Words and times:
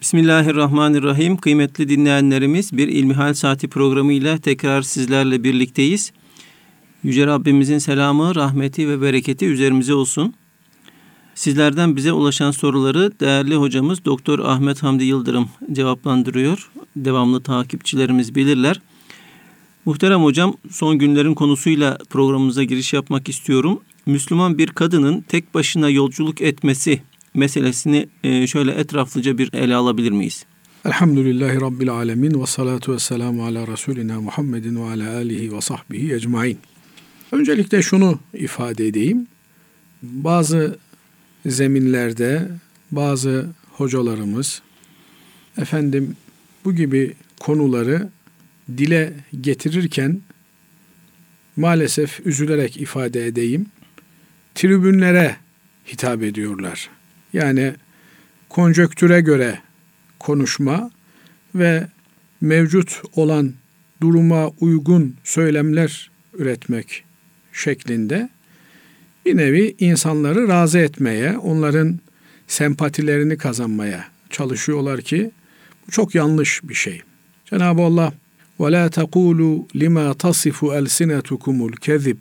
Bismillahirrahmanirrahim. 0.00 1.36
Kıymetli 1.36 1.88
dinleyenlerimiz 1.88 2.76
bir 2.76 2.88
İlmihal 2.88 3.34
Saati 3.34 3.68
programıyla 3.68 4.38
tekrar 4.38 4.82
sizlerle 4.82 5.44
birlikteyiz. 5.44 6.12
Yüce 7.02 7.26
Rabbimizin 7.26 7.78
selamı, 7.78 8.34
rahmeti 8.34 8.88
ve 8.88 9.00
bereketi 9.02 9.46
üzerimize 9.46 9.94
olsun. 9.94 10.34
Sizlerden 11.34 11.96
bize 11.96 12.12
ulaşan 12.12 12.50
soruları 12.50 13.20
değerli 13.20 13.56
hocamız 13.56 14.04
Doktor 14.04 14.38
Ahmet 14.38 14.82
Hamdi 14.82 15.04
Yıldırım 15.04 15.48
cevaplandırıyor. 15.72 16.70
Devamlı 16.96 17.42
takipçilerimiz 17.42 18.34
bilirler. 18.34 18.80
Muhterem 19.84 20.24
hocam 20.24 20.54
son 20.70 20.98
günlerin 20.98 21.34
konusuyla 21.34 21.98
programımıza 22.10 22.62
giriş 22.62 22.92
yapmak 22.92 23.28
istiyorum. 23.28 23.80
Müslüman 24.06 24.58
bir 24.58 24.68
kadının 24.68 25.20
tek 25.20 25.54
başına 25.54 25.88
yolculuk 25.88 26.40
etmesi 26.40 27.02
meselesini 27.38 28.08
e, 28.24 28.46
şöyle 28.46 28.72
etraflıca 28.72 29.38
bir 29.38 29.52
ele 29.52 29.74
alabilir 29.74 30.10
miyiz? 30.10 30.46
Elhamdülillahi 30.84 31.60
Rabbil 31.60 31.90
Alemin 31.90 32.40
ve 32.40 32.46
salatu 32.46 32.92
ve 32.92 32.98
selamu 32.98 33.44
ala 33.46 33.66
Resulina 33.66 34.20
Muhammedin 34.20 34.76
ve 34.76 34.90
ala 34.90 35.16
alihi 35.16 35.52
ve 35.52 35.60
sahbihi 35.60 36.14
ecmain. 36.14 36.58
Öncelikle 37.32 37.82
şunu 37.82 38.18
ifade 38.34 38.86
edeyim. 38.86 39.26
Bazı 40.02 40.78
zeminlerde 41.46 42.48
bazı 42.90 43.46
hocalarımız 43.72 44.62
efendim 45.58 46.16
bu 46.64 46.74
gibi 46.74 47.14
konuları 47.40 48.08
dile 48.76 49.12
getirirken 49.40 50.20
maalesef 51.56 52.26
üzülerek 52.26 52.76
ifade 52.76 53.26
edeyim 53.26 53.66
tribünlere 54.54 55.36
hitap 55.92 56.22
ediyorlar. 56.22 56.90
Yani 57.33 57.73
konjöktüre 58.49 59.21
göre 59.21 59.59
konuşma 60.19 60.91
ve 61.55 61.87
mevcut 62.41 63.01
olan 63.15 63.53
duruma 64.01 64.49
uygun 64.49 65.15
söylemler 65.23 66.11
üretmek 66.33 67.03
şeklinde 67.53 68.29
bir 69.25 69.37
nevi 69.37 69.75
insanları 69.79 70.47
razı 70.47 70.79
etmeye, 70.79 71.37
onların 71.37 71.99
sempatilerini 72.47 73.37
kazanmaya 73.37 74.05
çalışıyorlar 74.29 75.01
ki 75.01 75.31
bu 75.87 75.91
çok 75.91 76.15
yanlış 76.15 76.61
bir 76.63 76.73
şey. 76.73 77.01
Cenab-ı 77.45 77.81
Allah 77.81 78.13
وَلَا 78.59 78.89
تَقُولُوا 78.89 79.55
لِمَا 79.81 80.07
تَصِفُ 80.23 80.57
أَلْسِنَتُكُمُ 80.79 81.57
الْكَذِبِ 81.69 82.17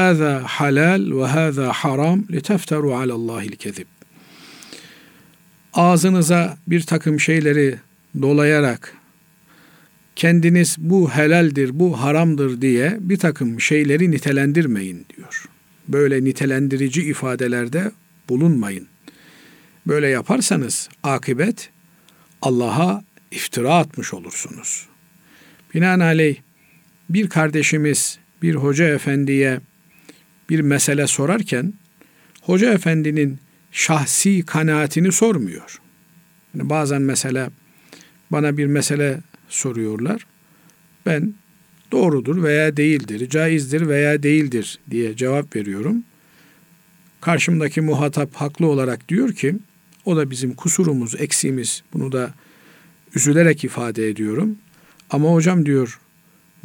هَذَا 0.00 0.32
حَلَالٌ 0.56 1.02
وَهَذَا 1.18 1.68
حَرَامٌ 1.80 2.18
لِتَفْتَرُوا 2.34 2.94
عَلَى 3.00 3.14
اللّٰهِ 3.20 3.42
الْكَذِبِ 3.52 3.91
Ağzınıza 5.73 6.57
bir 6.67 6.81
takım 6.81 7.19
şeyleri 7.19 7.79
dolayarak 8.21 8.93
kendiniz 10.15 10.75
bu 10.79 11.09
helaldir, 11.09 11.79
bu 11.79 12.01
haramdır 12.01 12.61
diye 12.61 12.97
bir 12.99 13.17
takım 13.17 13.61
şeyleri 13.61 14.11
nitelendirmeyin 14.11 15.05
diyor. 15.17 15.45
Böyle 15.87 16.23
nitelendirici 16.23 17.01
ifadelerde 17.01 17.91
bulunmayın. 18.29 18.87
Böyle 19.87 20.07
yaparsanız 20.07 20.89
akıbet 21.03 21.69
Allah'a 22.41 23.03
iftira 23.31 23.75
atmış 23.75 24.13
olursunuz. 24.13 24.87
Binaenaleyh 25.73 26.35
bir 27.09 27.29
kardeşimiz 27.29 28.19
bir 28.41 28.55
hoca 28.55 28.85
efendiye 28.85 29.59
bir 30.49 30.59
mesele 30.59 31.07
sorarken 31.07 31.73
hoca 32.41 32.73
efendinin 32.73 33.39
şahsi 33.73 34.45
kanaatini 34.45 35.11
sormuyor. 35.11 35.81
Yani 36.53 36.69
bazen 36.69 37.01
mesela 37.01 37.49
bana 38.31 38.57
bir 38.57 38.65
mesele 38.65 39.19
soruyorlar. 39.49 40.25
Ben 41.05 41.33
doğrudur 41.91 42.43
veya 42.43 42.77
değildir, 42.77 43.29
caizdir 43.29 43.87
veya 43.87 44.23
değildir 44.23 44.79
diye 44.91 45.15
cevap 45.15 45.55
veriyorum. 45.55 46.03
Karşımdaki 47.21 47.81
muhatap 47.81 48.35
haklı 48.35 48.67
olarak 48.67 49.09
diyor 49.09 49.33
ki 49.33 49.55
o 50.05 50.17
da 50.17 50.31
bizim 50.31 50.53
kusurumuz, 50.53 51.15
eksiğimiz. 51.21 51.83
Bunu 51.93 52.11
da 52.11 52.33
üzülerek 53.15 53.63
ifade 53.63 54.09
ediyorum. 54.09 54.57
Ama 55.09 55.29
hocam 55.29 55.65
diyor 55.65 55.99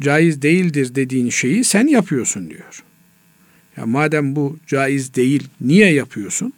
caiz 0.01 0.41
değildir 0.41 0.95
dediğin 0.95 1.29
şeyi 1.29 1.63
sen 1.63 1.87
yapıyorsun 1.87 2.49
diyor. 2.49 2.83
Ya 3.77 3.85
madem 3.85 4.35
bu 4.35 4.57
caiz 4.67 5.15
değil 5.15 5.47
niye 5.61 5.93
yapıyorsun? 5.93 6.53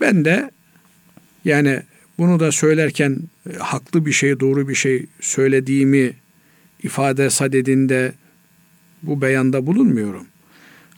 Ben 0.00 0.24
de 0.24 0.50
yani 1.44 1.82
bunu 2.18 2.40
da 2.40 2.52
söylerken 2.52 3.18
e, 3.50 3.56
haklı 3.56 4.06
bir 4.06 4.12
şey, 4.12 4.40
doğru 4.40 4.68
bir 4.68 4.74
şey 4.74 5.06
söylediğimi 5.20 6.12
ifade 6.82 7.30
sadedinde 7.30 8.12
bu 9.02 9.20
beyanda 9.20 9.66
bulunmuyorum. 9.66 10.26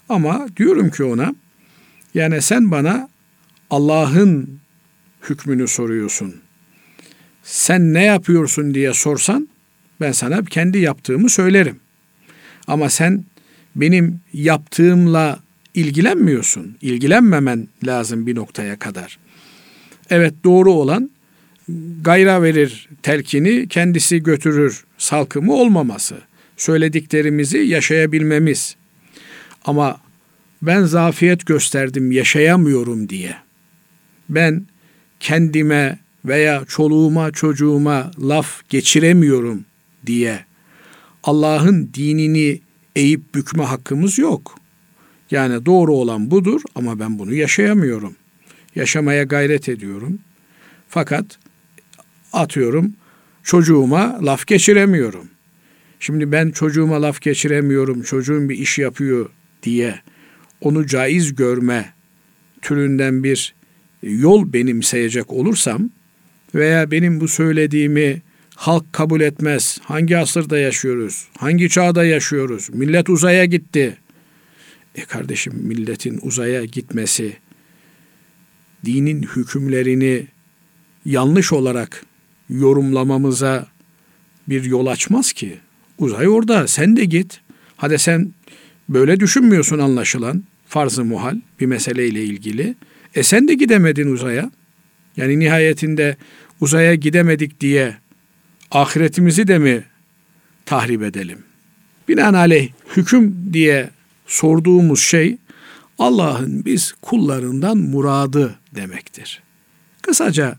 Ama 0.08 0.46
diyorum 0.56 0.90
ki 0.90 1.04
ona 1.04 1.34
yani 2.14 2.42
sen 2.42 2.70
bana 2.70 3.08
Allah'ın 3.70 4.60
hükmünü 5.30 5.68
soruyorsun. 5.68 6.34
Sen 7.42 7.94
ne 7.94 8.04
yapıyorsun 8.04 8.74
diye 8.74 8.94
sorsan 8.94 9.48
ben 10.00 10.12
sana 10.12 10.44
kendi 10.44 10.78
yaptığımı 10.78 11.30
söylerim. 11.30 11.80
Ama 12.66 12.90
sen 12.90 13.24
benim 13.76 14.20
yaptığımla 14.32 15.38
ilgilenmiyorsun. 15.78 16.76
İlgilenmemen 16.82 17.68
lazım 17.86 18.26
bir 18.26 18.34
noktaya 18.34 18.78
kadar. 18.78 19.18
Evet 20.10 20.34
doğru 20.44 20.72
olan 20.72 21.10
gayra 22.02 22.42
verir 22.42 22.88
telkini 23.02 23.68
kendisi 23.68 24.22
götürür 24.22 24.84
salkımı 24.98 25.52
olmaması. 25.52 26.16
Söylediklerimizi 26.56 27.58
yaşayabilmemiz. 27.58 28.76
Ama 29.64 30.00
ben 30.62 30.82
zafiyet 30.82 31.46
gösterdim 31.46 32.12
yaşayamıyorum 32.12 33.08
diye. 33.08 33.36
Ben 34.28 34.66
kendime 35.20 35.98
veya 36.24 36.64
çoluğuma 36.68 37.30
çocuğuma 37.30 38.10
laf 38.20 38.68
geçiremiyorum 38.68 39.64
diye 40.06 40.44
Allah'ın 41.22 41.90
dinini 41.94 42.60
eğip 42.96 43.34
bükme 43.34 43.64
hakkımız 43.64 44.18
yok. 44.18 44.58
Yani 45.30 45.66
doğru 45.66 45.94
olan 45.94 46.30
budur 46.30 46.60
ama 46.74 46.98
ben 46.98 47.18
bunu 47.18 47.34
yaşayamıyorum. 47.34 48.16
Yaşamaya 48.74 49.22
gayret 49.22 49.68
ediyorum. 49.68 50.18
Fakat 50.88 51.38
atıyorum 52.32 52.92
çocuğuma 53.42 54.18
laf 54.22 54.46
geçiremiyorum. 54.46 55.28
Şimdi 56.00 56.32
ben 56.32 56.50
çocuğuma 56.50 57.02
laf 57.02 57.20
geçiremiyorum, 57.20 58.02
çocuğum 58.02 58.48
bir 58.48 58.58
iş 58.58 58.78
yapıyor 58.78 59.30
diye 59.62 60.00
onu 60.60 60.86
caiz 60.86 61.34
görme 61.34 61.92
türünden 62.62 63.24
bir 63.24 63.54
yol 64.02 64.52
benimseyecek 64.52 65.32
olursam 65.32 65.90
veya 66.54 66.90
benim 66.90 67.20
bu 67.20 67.28
söylediğimi 67.28 68.22
halk 68.54 68.92
kabul 68.92 69.20
etmez. 69.20 69.78
Hangi 69.82 70.18
asırda 70.18 70.58
yaşıyoruz? 70.58 71.28
Hangi 71.38 71.68
çağda 71.68 72.04
yaşıyoruz? 72.04 72.68
Millet 72.72 73.08
uzaya 73.08 73.44
gitti. 73.44 73.96
E 74.98 75.04
kardeşim 75.04 75.52
milletin 75.56 76.18
uzaya 76.22 76.64
gitmesi 76.64 77.36
dinin 78.84 79.22
hükümlerini 79.22 80.26
yanlış 81.04 81.52
olarak 81.52 82.04
yorumlamamıza 82.50 83.66
bir 84.48 84.64
yol 84.64 84.86
açmaz 84.86 85.32
ki. 85.32 85.58
Uzay 85.98 86.28
orada 86.28 86.66
sen 86.66 86.96
de 86.96 87.04
git. 87.04 87.40
Hadi 87.76 87.98
sen 87.98 88.32
böyle 88.88 89.20
düşünmüyorsun 89.20 89.78
anlaşılan 89.78 90.44
farz-ı 90.66 91.04
muhal 91.04 91.36
bir 91.60 91.66
meseleyle 91.66 92.24
ilgili. 92.24 92.74
E 93.14 93.22
sen 93.22 93.48
de 93.48 93.54
gidemedin 93.54 94.12
uzaya. 94.12 94.50
Yani 95.16 95.38
nihayetinde 95.38 96.16
uzaya 96.60 96.94
gidemedik 96.94 97.60
diye 97.60 97.96
ahiretimizi 98.70 99.48
de 99.48 99.58
mi 99.58 99.84
tahrip 100.66 101.02
edelim? 101.02 101.38
Binaenaleyh 102.08 102.68
hüküm 102.96 103.52
diye 103.52 103.90
sorduğumuz 104.28 105.00
şey 105.00 105.38
Allah'ın 105.98 106.64
biz 106.64 106.92
kullarından 107.02 107.78
muradı 107.78 108.58
demektir. 108.74 109.42
Kısaca 110.02 110.58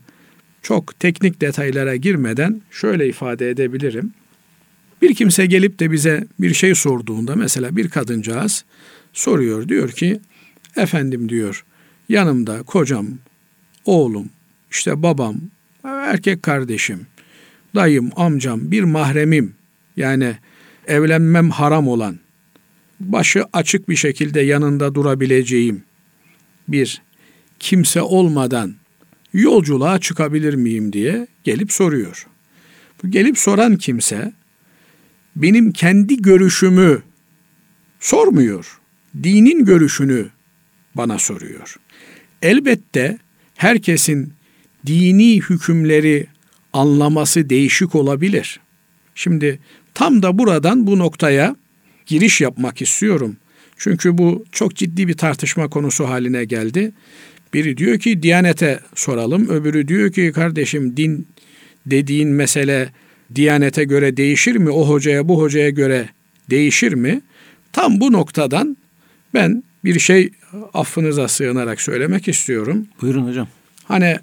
çok 0.62 1.00
teknik 1.00 1.40
detaylara 1.40 1.96
girmeden 1.96 2.62
şöyle 2.70 3.08
ifade 3.08 3.50
edebilirim. 3.50 4.12
Bir 5.02 5.14
kimse 5.14 5.46
gelip 5.46 5.78
de 5.78 5.90
bize 5.90 6.26
bir 6.40 6.54
şey 6.54 6.74
sorduğunda 6.74 7.36
mesela 7.36 7.76
bir 7.76 7.88
kadıncağız 7.88 8.64
soruyor 9.12 9.68
diyor 9.68 9.90
ki 9.90 10.20
efendim 10.76 11.28
diyor 11.28 11.64
yanımda 12.08 12.62
kocam, 12.62 13.06
oğlum, 13.84 14.28
işte 14.70 15.02
babam, 15.02 15.36
erkek 15.84 16.42
kardeşim, 16.42 17.06
dayım, 17.74 18.10
amcam, 18.16 18.70
bir 18.70 18.82
mahremim 18.82 19.54
yani 19.96 20.36
evlenmem 20.86 21.50
haram 21.50 21.88
olan 21.88 22.18
başı 23.00 23.44
açık 23.52 23.88
bir 23.88 23.96
şekilde 23.96 24.40
yanında 24.40 24.94
durabileceğim 24.94 25.82
bir 26.68 27.02
kimse 27.58 28.02
olmadan 28.02 28.74
yolculuğa 29.32 29.98
çıkabilir 29.98 30.54
miyim 30.54 30.92
diye 30.92 31.26
gelip 31.44 31.72
soruyor. 31.72 32.26
Bu 33.02 33.10
gelip 33.10 33.38
soran 33.38 33.76
kimse 33.76 34.32
benim 35.36 35.72
kendi 35.72 36.22
görüşümü 36.22 37.02
sormuyor. 38.00 38.80
Dinin 39.22 39.64
görüşünü 39.64 40.28
bana 40.94 41.18
soruyor. 41.18 41.76
Elbette 42.42 43.18
herkesin 43.56 44.32
dini 44.86 45.36
hükümleri 45.36 46.26
anlaması 46.72 47.50
değişik 47.50 47.94
olabilir. 47.94 48.60
Şimdi 49.14 49.58
tam 49.94 50.22
da 50.22 50.38
buradan 50.38 50.86
bu 50.86 50.98
noktaya 50.98 51.56
giriş 52.06 52.40
yapmak 52.40 52.82
istiyorum. 52.82 53.36
Çünkü 53.76 54.18
bu 54.18 54.44
çok 54.52 54.76
ciddi 54.76 55.08
bir 55.08 55.14
tartışma 55.14 55.68
konusu 55.68 56.08
haline 56.08 56.44
geldi. 56.44 56.92
Biri 57.54 57.76
diyor 57.76 57.98
ki 57.98 58.22
Diyanete 58.22 58.80
soralım, 58.94 59.48
öbürü 59.48 59.88
diyor 59.88 60.12
ki 60.12 60.32
kardeşim 60.34 60.96
din 60.96 61.26
dediğin 61.86 62.28
mesele 62.28 62.88
Diyanete 63.34 63.84
göre 63.84 64.16
değişir 64.16 64.56
mi? 64.56 64.70
O 64.70 64.88
hocaya 64.88 65.28
bu 65.28 65.40
hocaya 65.40 65.70
göre 65.70 66.08
değişir 66.50 66.92
mi? 66.92 67.20
Tam 67.72 68.00
bu 68.00 68.12
noktadan 68.12 68.76
ben 69.34 69.62
bir 69.84 69.98
şey 69.98 70.30
affınıza 70.74 71.28
sığınarak 71.28 71.80
söylemek 71.80 72.28
istiyorum. 72.28 72.86
Buyurun 73.00 73.26
hocam. 73.26 73.48
Hani 73.84 74.16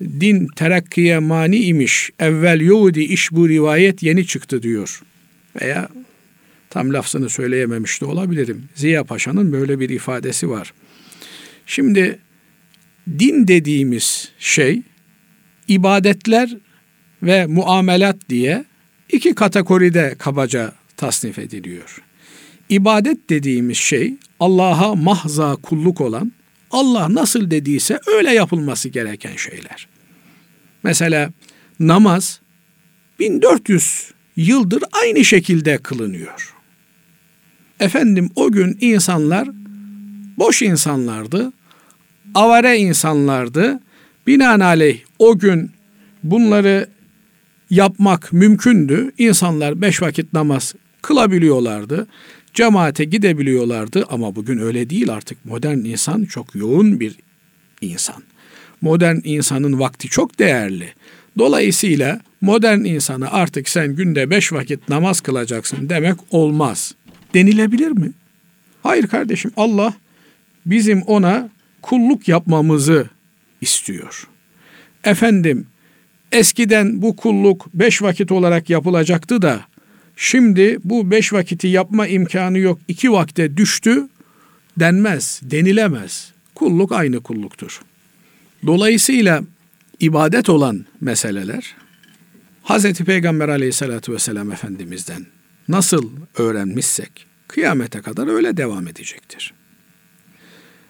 din 0.00 0.46
terakkiye 0.56 1.18
mani 1.18 1.56
imiş. 1.56 2.10
Evvel 2.18 2.60
Yahudi 2.60 3.00
iş 3.00 3.32
bu 3.32 3.48
rivayet 3.48 4.02
yeni 4.02 4.26
çıktı 4.26 4.62
diyor. 4.62 5.02
Veya 5.62 5.88
tam 6.70 6.92
lafzını 6.92 7.28
söyleyememiş 7.28 8.00
de 8.00 8.04
olabilirim. 8.04 8.68
Ziya 8.74 9.04
Paşa'nın 9.04 9.52
böyle 9.52 9.80
bir 9.80 9.88
ifadesi 9.88 10.50
var. 10.50 10.72
Şimdi 11.66 12.18
din 13.18 13.48
dediğimiz 13.48 14.32
şey 14.38 14.82
ibadetler 15.68 16.56
ve 17.22 17.46
muamelat 17.46 18.16
diye 18.28 18.64
iki 19.08 19.34
kategoride 19.34 20.14
kabaca 20.18 20.72
tasnif 20.96 21.38
ediliyor. 21.38 22.02
İbadet 22.68 23.30
dediğimiz 23.30 23.76
şey 23.76 24.14
Allah'a 24.40 24.94
mahza 24.94 25.56
kulluk 25.56 26.00
olan, 26.00 26.32
Allah 26.70 27.14
nasıl 27.14 27.50
dediyse 27.50 27.98
öyle 28.06 28.30
yapılması 28.34 28.88
gereken 28.88 29.36
şeyler. 29.36 29.88
Mesela 30.82 31.30
namaz 31.80 32.40
1400 33.18 34.10
yıldır 34.36 34.84
aynı 34.92 35.24
şekilde 35.24 35.78
kılınıyor. 35.78 36.59
Efendim 37.80 38.30
o 38.36 38.52
gün 38.52 38.78
insanlar 38.80 39.48
boş 40.38 40.62
insanlardı, 40.62 41.52
avare 42.34 42.78
insanlardı. 42.78 43.80
Binaenaleyh 44.26 44.98
o 45.18 45.38
gün 45.38 45.70
bunları 46.22 46.88
yapmak 47.70 48.32
mümkündü. 48.32 49.12
İnsanlar 49.18 49.80
beş 49.80 50.02
vakit 50.02 50.32
namaz 50.32 50.74
kılabiliyorlardı. 51.02 52.06
Cemaate 52.54 53.04
gidebiliyorlardı 53.04 54.06
ama 54.10 54.36
bugün 54.36 54.58
öyle 54.58 54.90
değil 54.90 55.12
artık. 55.12 55.44
Modern 55.44 55.78
insan 55.78 56.24
çok 56.24 56.54
yoğun 56.54 57.00
bir 57.00 57.16
insan. 57.80 58.22
Modern 58.80 59.16
insanın 59.24 59.78
vakti 59.78 60.08
çok 60.08 60.38
değerli. 60.38 60.88
Dolayısıyla 61.38 62.20
modern 62.40 62.84
insana 62.84 63.30
artık 63.30 63.68
sen 63.68 63.96
günde 63.96 64.30
beş 64.30 64.52
vakit 64.52 64.88
namaz 64.88 65.20
kılacaksın 65.20 65.88
demek 65.88 66.16
olmaz. 66.30 66.94
Denilebilir 67.34 67.90
mi? 67.90 68.12
Hayır 68.82 69.06
kardeşim 69.06 69.50
Allah 69.56 69.94
bizim 70.66 71.02
ona 71.02 71.48
kulluk 71.82 72.28
yapmamızı 72.28 73.08
istiyor. 73.60 74.28
Efendim 75.04 75.66
eskiden 76.32 77.02
bu 77.02 77.16
kulluk 77.16 77.66
beş 77.74 78.02
vakit 78.02 78.32
olarak 78.32 78.70
yapılacaktı 78.70 79.42
da 79.42 79.60
şimdi 80.16 80.78
bu 80.84 81.10
beş 81.10 81.32
vakiti 81.32 81.68
yapma 81.68 82.06
imkanı 82.06 82.58
yok 82.58 82.78
iki 82.88 83.12
vakte 83.12 83.56
düştü 83.56 84.08
denmez, 84.76 85.40
denilemez. 85.42 86.32
Kulluk 86.54 86.92
aynı 86.92 87.20
kulluktur. 87.20 87.80
Dolayısıyla 88.66 89.42
ibadet 90.00 90.48
olan 90.48 90.84
meseleler 91.00 91.74
Hz. 92.64 92.92
Peygamber 92.92 93.48
aleyhissalatü 93.48 94.12
vesselam 94.12 94.52
Efendimiz'den 94.52 95.26
nasıl 95.68 96.10
öğrenmişsek 96.36 97.26
kıyamete 97.48 98.00
kadar 98.00 98.26
öyle 98.26 98.56
devam 98.56 98.88
edecektir. 98.88 99.54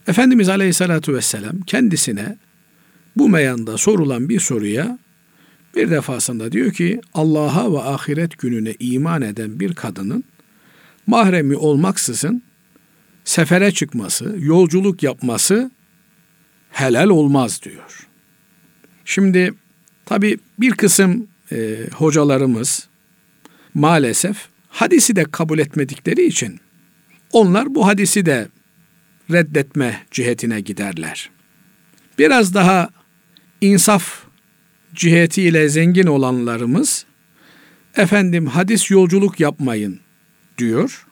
Efendimiz 0.07 0.49
aleyhissalatü 0.49 1.15
vesselam 1.15 1.61
kendisine 1.61 2.37
bu 3.17 3.29
meyanda 3.29 3.79
sorulan 3.79 4.29
bir 4.29 4.41
soruya 4.41 4.99
bir 5.77 5.91
defasında 5.91 6.53
diyor 6.53 6.73
ki 6.73 7.01
Allah'a 7.15 7.73
ve 7.73 7.79
ahiret 7.79 8.39
gününe 8.39 8.75
iman 8.81 9.23
eden 9.23 9.61
bir 9.61 9.75
kadının 9.75 10.25
mahremi 11.07 11.57
olmaksızın 11.57 12.43
sefere 13.25 13.73
çıkması, 13.73 14.37
yolculuk 14.39 15.03
yapması 15.03 15.71
helal 16.71 17.09
olmaz 17.09 17.61
diyor. 17.63 18.09
Şimdi 19.05 19.55
tabi 20.07 20.39
bir 20.59 20.71
kısım 20.71 21.29
e, 21.53 21.87
hocalarımız 21.95 22.89
maalesef 23.75 24.49
hadisi 24.71 25.17
de 25.17 25.25
kabul 25.25 25.59
etmedikleri 25.59 26.27
için 26.27 26.61
onlar 27.33 27.75
bu 27.75 27.87
hadisi 27.87 28.27
de 28.27 28.49
reddetme 29.31 30.03
cihetine 30.11 30.61
giderler. 30.61 31.31
Biraz 32.19 32.55
daha 32.55 32.89
insaf 33.61 34.23
cihetiyle 34.95 35.69
zengin 35.69 36.07
olanlarımız 36.07 37.07
efendim 37.97 38.47
hadis 38.47 38.91
yolculuk 38.91 39.41
yapmayın 39.41 40.01
diyor. 40.59 41.07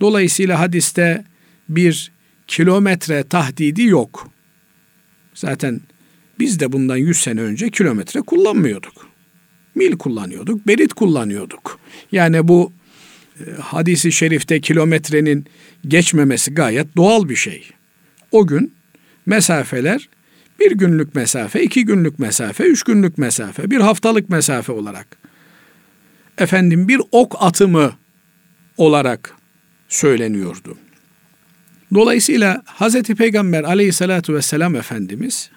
Dolayısıyla 0.00 0.60
hadiste 0.60 1.24
bir 1.68 2.12
kilometre 2.46 3.22
tahdidi 3.22 3.82
yok. 3.82 4.30
Zaten 5.34 5.80
biz 6.38 6.60
de 6.60 6.72
bundan 6.72 6.96
100 6.96 7.18
sene 7.18 7.40
önce 7.40 7.70
kilometre 7.70 8.20
kullanmıyorduk. 8.20 9.06
Mil 9.74 9.96
kullanıyorduk, 9.96 10.66
berit 10.66 10.92
kullanıyorduk. 10.92 11.78
Yani 12.12 12.48
bu 12.48 12.72
hadisi 13.60 14.12
şerifte 14.12 14.60
kilometrenin 14.60 15.46
geçmemesi 15.88 16.54
gayet 16.54 16.96
doğal 16.96 17.28
bir 17.28 17.36
şey. 17.36 17.70
O 18.32 18.46
gün 18.46 18.74
mesafeler 19.26 20.08
bir 20.60 20.70
günlük 20.70 21.14
mesafe, 21.14 21.62
iki 21.62 21.84
günlük 21.84 22.18
mesafe, 22.18 22.64
üç 22.64 22.82
günlük 22.82 23.18
mesafe, 23.18 23.70
bir 23.70 23.80
haftalık 23.80 24.30
mesafe 24.30 24.72
olarak 24.72 25.18
efendim 26.38 26.88
bir 26.88 27.00
ok 27.12 27.36
atımı 27.40 27.92
olarak 28.76 29.34
söyleniyordu. 29.88 30.78
Dolayısıyla 31.94 32.62
Hz. 32.66 33.02
Peygamber 33.02 33.64
aleyhissalatu 33.64 34.34
vesselam 34.34 34.76
Efendimiz 34.76 35.50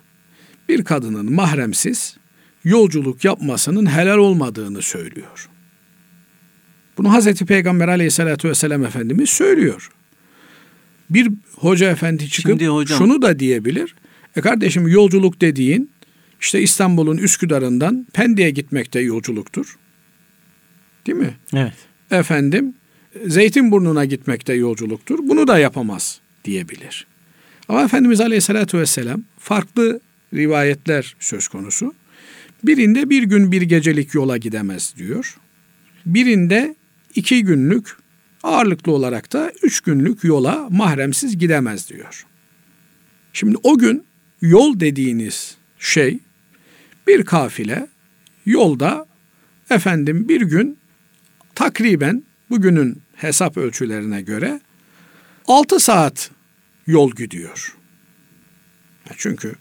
bir 0.70 0.84
kadının 0.84 1.34
mahremsiz 1.34 2.18
yolculuk 2.64 3.26
yapmasının 3.26 3.86
helal 3.86 4.18
olmadığını 4.18 4.82
söylüyor. 4.82 5.50
Bunu 6.98 7.20
Hz. 7.20 7.34
Peygamber 7.34 7.88
aleyhissalatu 7.88 8.50
vesselam 8.50 8.86
Efendimiz 8.86 9.30
söylüyor. 9.30 9.90
Bir 11.10 11.32
hoca 11.56 11.92
efendi 11.92 12.30
çıkıp 12.30 12.52
Şimdi 12.52 12.68
hocam, 12.68 12.98
şunu 12.98 13.22
da 13.22 13.40
diyebilir. 13.40 13.96
E 14.36 14.42
kardeşim 14.42 14.88
yolculuk 14.88 15.42
dediğin 15.42 15.92
işte 16.42 16.62
İstanbul'un 16.62 17.18
Üsküdar'ından 17.18 18.08
Pendik'e 18.14 18.50
gitmekte 18.50 19.00
yolculuktur. 19.00 19.78
Değil 21.08 21.18
mi? 21.18 21.34
Evet. 21.54 21.74
Efendim 22.12 22.74
Zeytinburnu'na 23.26 24.06
gitmekte 24.06 24.54
yolculuktur. 24.54 25.20
Bunu 25.22 25.48
da 25.48 25.60
yapamaz 25.60 26.20
diyebilir. 26.46 27.08
Ama 27.70 27.84
Efendimiz 27.84 28.22
Aleyhisselatü 28.22 28.78
Vesselam 28.78 29.24
farklı 29.40 30.00
rivayetler 30.34 31.16
söz 31.20 31.48
konusu. 31.48 31.94
Birinde 32.64 33.10
bir 33.10 33.24
gün 33.24 33.52
bir 33.52 33.62
gecelik 33.62 34.14
yola 34.14 34.38
gidemez 34.38 34.94
diyor. 34.98 35.38
Birinde 36.06 36.76
iki 37.18 37.44
günlük 37.44 37.98
ağırlıklı 38.44 38.92
olarak 38.92 39.34
da 39.34 39.52
üç 39.64 39.82
günlük 39.82 40.24
yola 40.24 40.68
mahremsiz 40.70 41.38
gidemez 41.38 41.90
diyor. 41.90 42.26
Şimdi 43.34 43.58
o 43.64 43.78
gün 43.78 44.06
yol 44.42 44.80
dediğiniz 44.80 45.58
şey 45.80 46.20
bir 47.08 47.26
kafile 47.26 47.88
yolda 48.46 49.06
efendim 49.70 50.30
bir 50.30 50.42
gün 50.42 50.78
takriben 51.56 52.24
bugünün 52.50 53.02
hesap 53.16 53.58
ölçülerine 53.58 54.22
göre 54.22 54.62
6 55.48 55.80
saat 55.80 56.32
yol 56.88 57.12
gidiyor. 57.12 57.76
Çünkü 59.18 59.56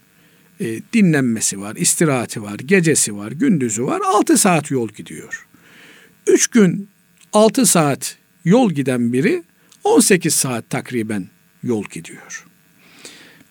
e, 0.59 0.79
dinlenmesi 0.93 1.61
var, 1.61 1.75
istirahati 1.75 2.43
var, 2.43 2.59
gecesi 2.59 3.15
var, 3.15 3.31
gündüzü 3.31 3.83
var. 3.83 4.01
6 4.05 4.37
saat 4.37 4.71
yol 4.71 4.89
gidiyor. 4.89 5.47
3 6.27 6.47
gün 6.47 6.89
6 7.37 7.65
saat 7.65 8.17
yol 8.45 8.71
giden 8.71 9.13
biri 9.13 9.43
18 9.83 10.33
saat 10.33 10.69
takriben 10.69 11.27
yol 11.63 11.83
gidiyor. 11.83 12.45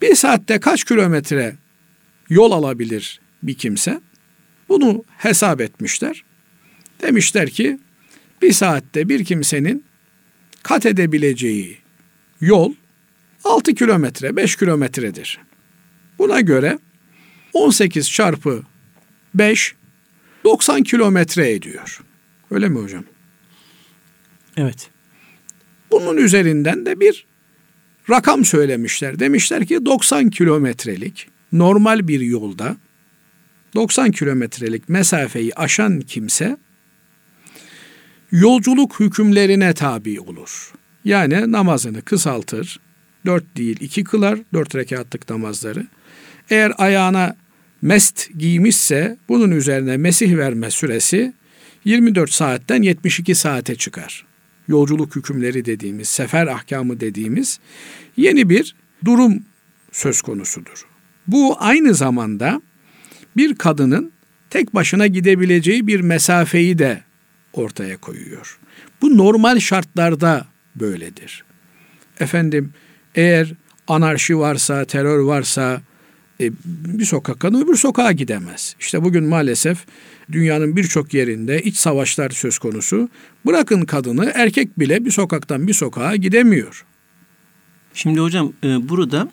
Bir 0.03 0.15
saatte 0.15 0.61
kaç 0.61 0.85
kilometre 0.85 1.57
yol 2.29 2.53
alabilir 2.53 3.21
bir 3.43 3.55
kimse? 3.55 4.01
Bunu 4.69 5.05
hesap 5.19 5.61
etmişler. 5.61 6.25
Demişler 7.03 7.51
ki 7.51 7.79
bir 8.43 8.53
saatte 8.53 9.09
bir 9.09 9.25
kimsenin 9.25 9.85
kat 10.63 10.87
edebileceği 10.87 11.79
yol 12.41 12.75
6 13.45 13.75
kilometre, 13.75 14.37
5 14.37 14.57
kilometredir. 14.57 15.39
Buna 16.19 16.41
göre 16.41 16.79
18 17.53 18.11
çarpı 18.11 18.63
5 19.35 19.75
90 20.45 20.83
kilometre 20.83 21.51
ediyor. 21.51 22.01
Öyle 22.51 22.69
mi 22.69 22.79
hocam? 22.79 23.05
Evet. 24.57 24.91
Bunun 25.91 26.17
üzerinden 26.17 26.87
de 26.87 27.01
bir 27.01 27.27
rakam 28.11 28.45
söylemişler. 28.45 29.19
Demişler 29.19 29.67
ki 29.67 29.87
90 29.87 30.31
kilometrelik 30.31 31.29
normal 31.53 32.09
bir 32.09 32.21
yolda 32.21 32.77
90 33.75 34.11
kilometrelik 34.11 34.89
mesafeyi 34.89 35.55
aşan 35.55 36.01
kimse 36.01 36.57
yolculuk 38.33 39.01
hükümlerine 39.01 39.75
tabi 39.75 40.21
olur. 40.21 40.73
Yani 41.05 41.53
namazını 41.53 42.03
kısaltır, 42.03 42.81
dört 43.27 43.57
değil 43.57 43.77
iki 43.81 44.05
kılar, 44.05 44.39
dört 44.53 44.75
rekatlık 44.75 45.31
namazları. 45.31 45.87
Eğer 46.51 46.73
ayağına 46.79 47.37
mest 47.83 48.31
giymişse 48.39 49.17
bunun 49.29 49.51
üzerine 49.51 49.97
mesih 49.97 50.37
verme 50.37 50.71
süresi 50.71 51.33
24 51.85 52.33
saatten 52.33 52.83
72 52.83 53.35
saate 53.35 53.77
çıkar. 53.77 54.27
Yolculuk 54.69 55.17
hükümleri 55.17 55.65
dediğimiz, 55.65 56.09
sefer 56.09 56.47
ahkamı 56.47 57.01
dediğimiz 57.01 57.61
yeni 58.17 58.49
bir 58.49 58.75
durum 59.05 59.43
söz 59.93 60.23
konusudur. 60.23 60.87
Bu 61.27 61.57
aynı 61.59 61.95
zamanda 61.95 62.63
bir 63.37 63.55
kadının 63.55 64.13
tek 64.51 64.75
başına 64.75 65.07
gidebileceği 65.07 65.87
bir 65.87 66.01
mesafeyi 66.01 66.79
de 66.79 67.03
ortaya 67.53 67.97
koyuyor. 67.97 68.59
Bu 69.03 69.17
normal 69.17 69.59
şartlarda 69.59 70.47
böyledir. 70.77 71.45
Efendim 72.21 72.73
eğer 73.15 73.53
anarşi 73.89 74.39
varsa, 74.39 74.85
terör 74.85 75.19
varsa 75.19 75.83
e, 76.41 76.53
bir 76.65 77.05
sokaktan 77.05 77.55
öbür 77.55 77.77
sokağa 77.77 78.13
gidemez. 78.13 78.77
İşte 78.81 79.05
bugün 79.05 79.25
maalesef 79.25 79.87
dünyanın 80.33 80.77
birçok 80.77 81.15
yerinde 81.15 81.63
iç 81.63 81.77
savaşlar 81.77 82.31
söz 82.31 82.59
konusu. 82.59 83.09
Bırakın 83.47 83.85
kadını 83.85 84.33
erkek 84.35 84.79
bile 84.79 85.05
bir 85.05 85.11
sokaktan 85.11 85.67
bir 85.67 85.75
sokağa 85.75 86.17
gidemiyor. 86.17 86.85
Şimdi 87.95 88.21
hocam 88.21 88.53
e, 88.65 88.89
burada 88.89 89.29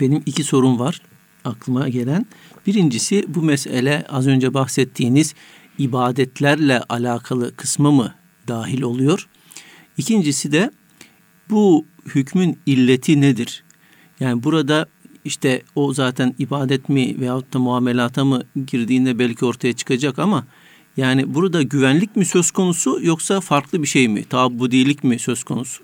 benim 0.00 0.22
iki 0.26 0.44
sorum 0.44 0.78
var 0.78 1.02
aklıma 1.44 1.88
gelen. 1.88 2.26
Birincisi 2.66 3.24
bu 3.28 3.42
mesele 3.42 4.04
az 4.08 4.26
önce 4.26 4.54
bahsettiğiniz 4.54 5.34
ibadetlerle 5.78 6.80
alakalı 6.88 7.56
kısmı 7.56 7.92
mı 7.92 8.14
dahil 8.48 8.82
oluyor? 8.82 9.28
İkincisi 9.98 10.52
de 10.52 10.70
bu 11.50 11.86
hükmün 12.06 12.58
illeti 12.66 13.20
nedir? 13.20 13.64
Yani 14.20 14.42
burada 14.42 14.88
işte 15.24 15.62
o 15.74 15.94
zaten 15.94 16.34
ibadet 16.38 16.88
mi 16.88 17.20
veyahut 17.20 17.54
da 17.54 17.58
muamelata 17.58 18.24
mı 18.24 18.42
girdiğinde 18.66 19.18
belki 19.18 19.44
ortaya 19.44 19.72
çıkacak 19.72 20.18
ama 20.18 20.46
yani 20.96 21.34
burada 21.34 21.62
güvenlik 21.62 22.16
mi 22.16 22.24
söz 22.24 22.50
konusu 22.50 23.00
yoksa 23.02 23.40
farklı 23.40 23.82
bir 23.82 23.88
şey 23.88 24.08
mi? 24.08 24.24
Taabbudilik 24.24 25.04
mi 25.04 25.18
söz 25.18 25.44
konusu? 25.44 25.82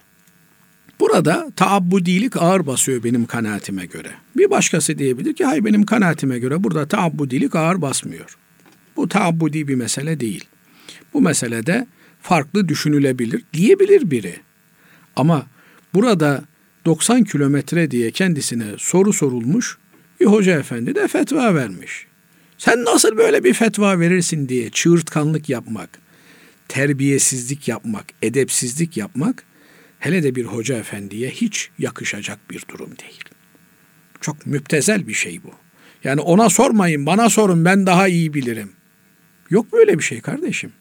Burada 1.00 1.50
taabbudilik 1.56 2.36
ağır 2.36 2.66
basıyor 2.66 3.04
benim 3.04 3.26
kanaatime 3.26 3.86
göre. 3.86 4.10
Bir 4.36 4.50
başkası 4.50 4.98
diyebilir 4.98 5.34
ki 5.34 5.44
hayır 5.44 5.64
benim 5.64 5.86
kanaatime 5.86 6.38
göre 6.38 6.64
burada 6.64 6.88
taabbudilik 6.88 7.56
ağır 7.56 7.82
basmıyor. 7.82 8.38
Bu 8.96 9.08
taabbudi 9.08 9.68
bir 9.68 9.74
mesele 9.74 10.20
değil. 10.20 10.44
Bu 11.14 11.20
meselede 11.20 11.86
farklı 12.22 12.68
düşünülebilir 12.68 13.42
diyebilir 13.52 14.10
biri. 14.10 14.36
Ama 15.16 15.46
burada 15.94 16.44
90 16.88 17.24
kilometre 17.24 17.90
diye 17.90 18.10
kendisine 18.10 18.64
soru 18.78 19.12
sorulmuş. 19.12 19.78
Bir 20.20 20.26
hoca 20.26 20.58
efendi 20.58 20.94
de 20.94 21.08
fetva 21.08 21.54
vermiş. 21.54 22.06
Sen 22.58 22.84
nasıl 22.84 23.16
böyle 23.16 23.44
bir 23.44 23.54
fetva 23.54 24.00
verirsin 24.00 24.48
diye 24.48 24.70
çığırtkanlık 24.70 25.48
yapmak, 25.48 25.90
terbiyesizlik 26.68 27.68
yapmak, 27.68 28.04
edepsizlik 28.22 28.96
yapmak 28.96 29.44
hele 29.98 30.22
de 30.22 30.34
bir 30.34 30.44
hoca 30.44 30.78
efendiye 30.78 31.30
hiç 31.30 31.70
yakışacak 31.78 32.50
bir 32.50 32.64
durum 32.68 32.90
değil. 32.90 33.24
Çok 34.20 34.46
müptezel 34.46 35.08
bir 35.08 35.14
şey 35.14 35.40
bu. 35.44 35.52
Yani 36.04 36.20
ona 36.20 36.50
sormayın, 36.50 37.06
bana 37.06 37.30
sorun 37.30 37.64
ben 37.64 37.86
daha 37.86 38.08
iyi 38.08 38.34
bilirim. 38.34 38.72
Yok 39.50 39.72
böyle 39.72 39.98
bir 39.98 40.04
şey 40.04 40.20
kardeşim. 40.20 40.72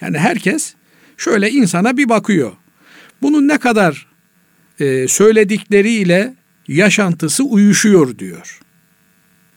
Yani 0.00 0.18
herkes 0.18 0.74
şöyle 1.16 1.50
insana 1.50 1.96
bir 1.96 2.08
bakıyor. 2.08 2.52
Bunun 3.22 3.48
ne 3.48 3.58
kadar 3.58 4.09
e, 4.80 5.08
söyledikleriyle 5.08 6.34
yaşantısı 6.68 7.44
uyuşuyor 7.44 8.18
diyor. 8.18 8.60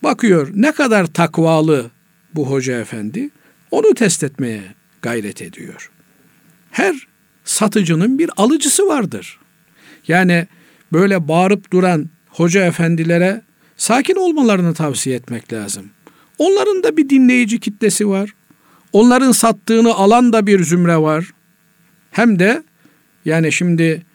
Bakıyor 0.04 0.50
ne 0.54 0.72
kadar 0.72 1.06
takvalı 1.06 1.92
bu 2.36 2.50
hoca 2.50 2.80
efendi 2.80 3.30
onu 3.72 3.94
test 3.94 4.24
etmeye 4.24 4.64
gayret 5.02 5.42
ediyor. 5.42 5.92
Her 6.72 7.08
satıcının 7.44 8.20
bir 8.20 8.30
alıcısı 8.38 8.88
vardır. 8.88 9.40
Yani 10.08 10.48
böyle 10.92 11.28
bağırıp 11.28 11.72
duran 11.72 12.10
hoca 12.28 12.66
efendilere 12.66 13.42
sakin 13.78 14.16
olmalarını 14.16 14.74
tavsiye 14.74 15.16
etmek 15.16 15.54
lazım. 15.54 15.90
Onların 16.38 16.84
da 16.84 16.98
bir 16.98 17.10
dinleyici 17.10 17.60
kitlesi 17.60 18.10
var. 18.10 18.34
Onların 18.94 19.32
sattığını 19.32 19.94
alan 19.94 20.34
da 20.34 20.48
bir 20.48 20.64
zümre 20.64 20.98
var. 20.98 21.32
Hem 22.12 22.40
de 22.40 22.64
yani 23.26 23.52
şimdi 23.52 24.06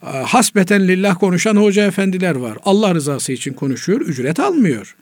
hasbeten 0.00 0.88
lillah 0.88 1.18
konuşan 1.20 1.56
hoca 1.56 1.86
efendiler 1.86 2.36
var. 2.36 2.58
Allah 2.64 2.94
rızası 2.94 3.32
için 3.32 3.52
konuşuyor, 3.52 4.00
ücret 4.00 4.40
almıyor. 4.40 4.96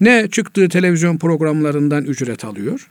Ne 0.00 0.28
çıktığı 0.28 0.68
televizyon 0.68 1.18
programlarından 1.18 2.04
ücret 2.04 2.44
alıyor, 2.44 2.88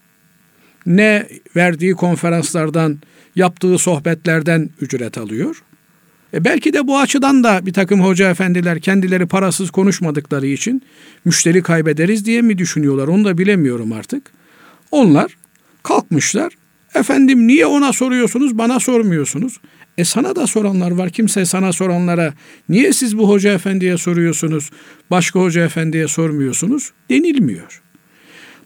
ne 0.85 1.27
verdiği 1.55 1.93
konferanslardan, 1.93 3.00
yaptığı 3.35 3.77
sohbetlerden 3.77 4.69
ücret 4.81 5.17
alıyor. 5.17 5.63
E 6.33 6.45
belki 6.45 6.74
de 6.74 6.88
bu 6.88 7.00
açıdan 7.00 7.43
da 7.43 7.65
bir 7.65 7.74
takım 7.74 8.03
hoca 8.03 8.29
efendiler 8.29 8.79
kendileri 8.79 9.25
parasız 9.25 9.71
konuşmadıkları 9.71 10.47
için 10.47 10.81
müşteri 11.25 11.63
kaybederiz 11.63 12.25
diye 12.25 12.41
mi 12.41 12.57
düşünüyorlar 12.57 13.07
onu 13.07 13.25
da 13.25 13.38
bilemiyorum 13.38 13.91
artık. 13.93 14.31
Onlar 14.91 15.38
kalkmışlar. 15.83 16.53
Efendim 16.95 17.47
niye 17.47 17.65
ona 17.65 17.93
soruyorsunuz 17.93 18.57
bana 18.57 18.79
sormuyorsunuz? 18.79 19.59
E 19.97 20.05
sana 20.05 20.35
da 20.35 20.47
soranlar 20.47 20.91
var. 20.91 21.09
Kimse 21.09 21.45
sana 21.45 21.73
soranlara 21.73 22.33
niye 22.69 22.93
siz 22.93 23.17
bu 23.17 23.29
hoca 23.29 23.53
efendiye 23.53 23.97
soruyorsunuz, 23.97 24.69
başka 25.11 25.39
hoca 25.39 25.65
efendiye 25.65 26.07
sormuyorsunuz 26.07 26.91
denilmiyor. 27.09 27.81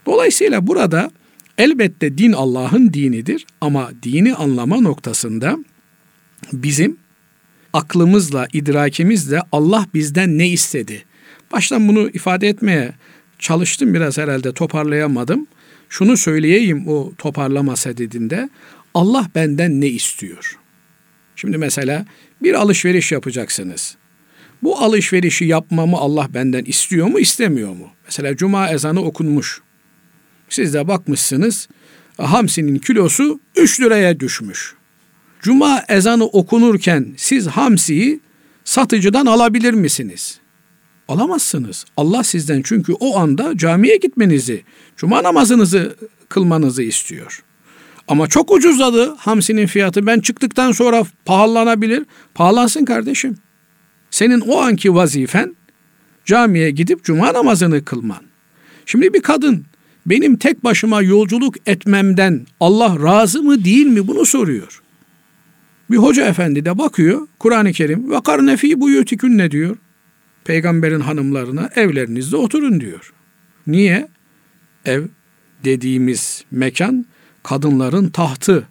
Dolayısıyla 0.06 0.66
burada 0.66 1.10
elbette 1.58 2.18
din 2.18 2.32
Allah'ın 2.32 2.92
dinidir 2.92 3.46
ama 3.60 3.90
dini 4.02 4.34
anlama 4.34 4.80
noktasında 4.80 5.58
bizim 6.52 6.96
aklımızla, 7.72 8.48
idrakimizle 8.52 9.40
Allah 9.52 9.86
bizden 9.94 10.38
ne 10.38 10.48
istedi? 10.48 11.04
Baştan 11.52 11.88
bunu 11.88 12.08
ifade 12.08 12.48
etmeye 12.48 12.92
çalıştım 13.38 13.94
biraz 13.94 14.18
herhalde 14.18 14.52
toparlayamadım. 14.52 15.46
Şunu 15.88 16.16
söyleyeyim 16.16 16.88
o 16.88 17.12
toparlama 17.18 17.76
sededinde. 17.76 18.48
Allah 18.94 19.26
benden 19.34 19.80
ne 19.80 19.86
istiyor? 19.86 20.59
Şimdi 21.40 21.58
mesela 21.58 22.04
bir 22.42 22.54
alışveriş 22.54 23.12
yapacaksınız. 23.12 23.96
Bu 24.62 24.78
alışverişi 24.78 25.44
yapmamı 25.44 25.96
Allah 25.96 26.28
benden 26.34 26.64
istiyor 26.64 27.06
mu, 27.06 27.18
istemiyor 27.18 27.70
mu? 27.70 27.90
Mesela 28.04 28.36
cuma 28.36 28.70
ezanı 28.70 29.02
okunmuş. 29.02 29.60
Siz 30.48 30.74
de 30.74 30.88
bakmışsınız 30.88 31.68
hamsinin 32.18 32.78
kilosu 32.78 33.40
3 33.56 33.80
liraya 33.80 34.20
düşmüş. 34.20 34.74
Cuma 35.42 35.84
ezanı 35.88 36.24
okunurken 36.24 37.14
siz 37.16 37.46
hamsiyi 37.46 38.20
satıcıdan 38.64 39.26
alabilir 39.26 39.74
misiniz? 39.74 40.40
Alamazsınız. 41.08 41.84
Allah 41.96 42.24
sizden 42.24 42.62
çünkü 42.62 42.92
o 42.92 43.18
anda 43.18 43.56
camiye 43.56 43.96
gitmenizi, 43.96 44.62
cuma 44.96 45.22
namazınızı 45.22 45.96
kılmanızı 46.28 46.82
istiyor. 46.82 47.44
Ama 48.10 48.26
çok 48.26 48.50
ucuzladı 48.52 49.14
hamsinin 49.14 49.66
fiyatı. 49.66 50.06
Ben 50.06 50.20
çıktıktan 50.20 50.72
sonra 50.72 51.04
pahalanabilir. 51.24 52.04
Pahalansın 52.34 52.84
kardeşim. 52.84 53.36
Senin 54.10 54.40
o 54.40 54.60
anki 54.60 54.94
vazifen 54.94 55.56
camiye 56.24 56.70
gidip 56.70 57.04
cuma 57.04 57.32
namazını 57.34 57.84
kılman. 57.84 58.22
Şimdi 58.86 59.14
bir 59.14 59.22
kadın 59.22 59.64
benim 60.06 60.36
tek 60.36 60.64
başıma 60.64 61.02
yolculuk 61.02 61.54
etmemden 61.66 62.46
Allah 62.60 63.02
razı 63.02 63.42
mı 63.42 63.64
değil 63.64 63.86
mi 63.86 64.08
bunu 64.08 64.26
soruyor. 64.26 64.82
Bir 65.90 65.96
hoca 65.96 66.26
efendi 66.26 66.64
de 66.64 66.78
bakıyor 66.78 67.28
Kur'an-ı 67.38 67.72
Kerim 67.72 68.10
ve 68.10 68.20
karnefi 68.24 68.80
buyutikün 68.80 69.38
ne 69.38 69.50
diyor? 69.50 69.76
Peygamberin 70.44 71.00
hanımlarına 71.00 71.70
evlerinizde 71.76 72.36
oturun 72.36 72.80
diyor. 72.80 73.12
Niye? 73.66 74.08
Ev 74.84 75.02
dediğimiz 75.64 76.44
mekan 76.50 77.06
kadınların 77.42 78.08
tahtı, 78.08 78.68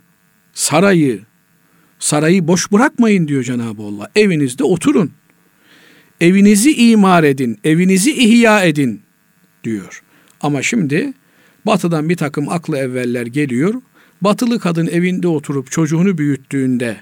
sarayı. 0.53 1.21
Sarayı 1.99 2.47
boş 2.47 2.71
bırakmayın 2.71 3.27
diyor 3.27 3.43
Cenab-ı 3.43 3.83
Allah. 3.83 4.09
Evinizde 4.15 4.63
oturun. 4.63 5.11
Evinizi 6.21 6.73
imar 6.73 7.23
edin, 7.23 7.59
evinizi 7.63 8.11
ihya 8.11 8.63
edin 8.63 9.01
diyor. 9.63 10.03
Ama 10.41 10.61
şimdi 10.61 11.13
batıdan 11.65 12.09
bir 12.09 12.17
takım 12.17 12.49
aklı 12.49 12.77
evveller 12.77 13.25
geliyor. 13.25 13.73
Batılı 14.21 14.59
kadın 14.59 14.87
evinde 14.87 15.27
oturup 15.27 15.71
çocuğunu 15.71 16.17
büyüttüğünde, 16.17 16.97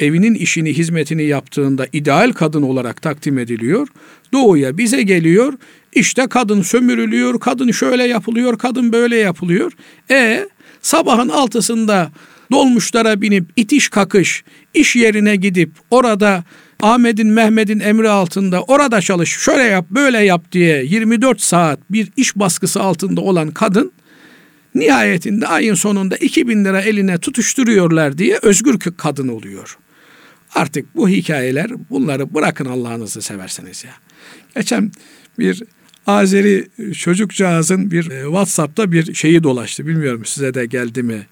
evinin 0.00 0.34
işini, 0.34 0.72
hizmetini 0.72 1.24
yaptığında 1.24 1.86
ideal 1.92 2.32
kadın 2.32 2.62
olarak 2.62 3.02
takdim 3.02 3.38
ediliyor. 3.38 3.88
Doğuya 4.32 4.78
bize 4.78 5.02
geliyor. 5.02 5.52
İşte 5.92 6.26
kadın 6.26 6.62
sömürülüyor, 6.62 7.40
kadın 7.40 7.70
şöyle 7.70 8.04
yapılıyor, 8.04 8.58
kadın 8.58 8.92
böyle 8.92 9.16
yapılıyor. 9.16 9.72
E 10.10 10.48
sabahın 10.84 11.28
altısında 11.28 12.12
dolmuşlara 12.52 13.20
binip 13.20 13.44
itiş 13.56 13.88
kakış 13.88 14.44
iş 14.74 14.96
yerine 14.96 15.36
gidip 15.36 15.70
orada 15.90 16.44
Ahmet'in 16.82 17.26
Mehmet'in 17.26 17.80
emri 17.80 18.08
altında 18.08 18.62
orada 18.62 19.00
çalış 19.00 19.30
şöyle 19.30 19.62
yap 19.62 19.86
böyle 19.90 20.18
yap 20.18 20.52
diye 20.52 20.84
24 20.84 21.40
saat 21.40 21.80
bir 21.90 22.08
iş 22.16 22.36
baskısı 22.36 22.82
altında 22.82 23.20
olan 23.20 23.50
kadın 23.50 23.92
nihayetinde 24.74 25.46
ayın 25.46 25.74
sonunda 25.74 26.16
2000 26.16 26.64
lira 26.64 26.80
eline 26.80 27.18
tutuşturuyorlar 27.18 28.18
diye 28.18 28.38
özgür 28.42 28.78
kadın 28.78 29.28
oluyor. 29.28 29.78
Artık 30.54 30.96
bu 30.96 31.08
hikayeler 31.08 31.70
bunları 31.90 32.34
bırakın 32.34 32.64
Allah'ınızı 32.64 33.22
severseniz 33.22 33.84
ya. 33.84 33.92
Geçen 34.56 34.92
bir 35.38 35.62
Azeri 36.06 36.68
çocukcağızın 36.92 37.90
bir 37.90 38.10
e, 38.10 38.22
WhatsApp'ta 38.24 38.92
bir 38.92 39.14
şeyi 39.14 39.42
dolaştı. 39.42 39.86
Bilmiyorum 39.86 40.24
size 40.24 40.54
de 40.54 40.66
geldi 40.66 41.02
mi? 41.02 41.26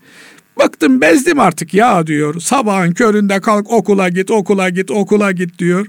Baktım 0.59 1.01
bezdim 1.01 1.41
artık 1.41 1.75
ya 1.75 2.07
diyor. 2.07 2.41
Sabahın 2.41 2.93
köründe 2.93 3.41
kalk 3.41 3.71
okula 3.71 4.09
git, 4.09 4.31
okula 4.31 4.69
git, 4.69 4.91
okula 4.91 5.33
git 5.33 5.59
diyor. 5.59 5.87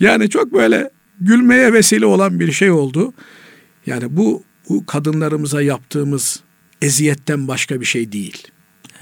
Yani 0.00 0.30
çok 0.30 0.52
böyle 0.52 0.90
gülmeye 1.20 1.72
vesile 1.72 2.06
olan 2.06 2.40
bir 2.40 2.52
şey 2.52 2.70
oldu. 2.70 3.12
Yani 3.86 4.16
bu, 4.16 4.42
bu 4.68 4.86
kadınlarımıza 4.86 5.62
yaptığımız 5.62 6.40
eziyetten 6.82 7.48
başka 7.48 7.80
bir 7.80 7.86
şey 7.86 8.12
değil. 8.12 8.48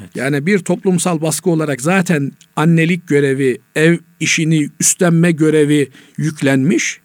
Evet. 0.00 0.10
Yani 0.14 0.46
bir 0.46 0.58
toplumsal 0.58 1.22
baskı 1.22 1.50
olarak 1.50 1.80
zaten 1.80 2.32
annelik 2.56 3.08
görevi, 3.08 3.58
ev 3.76 3.98
işini 4.20 4.68
üstlenme 4.80 5.32
görevi 5.32 5.88
yüklenmiş. 6.18 7.00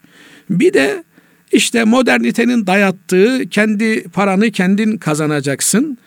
Bir 0.50 0.74
de 0.74 1.04
işte 1.56 1.84
modernitenin 1.84 2.68
dayattığı 2.68 3.50
kendi 3.50 4.04
paranı 4.04 4.52
kendin 4.52 4.98
kazanacaksın. 4.98 5.98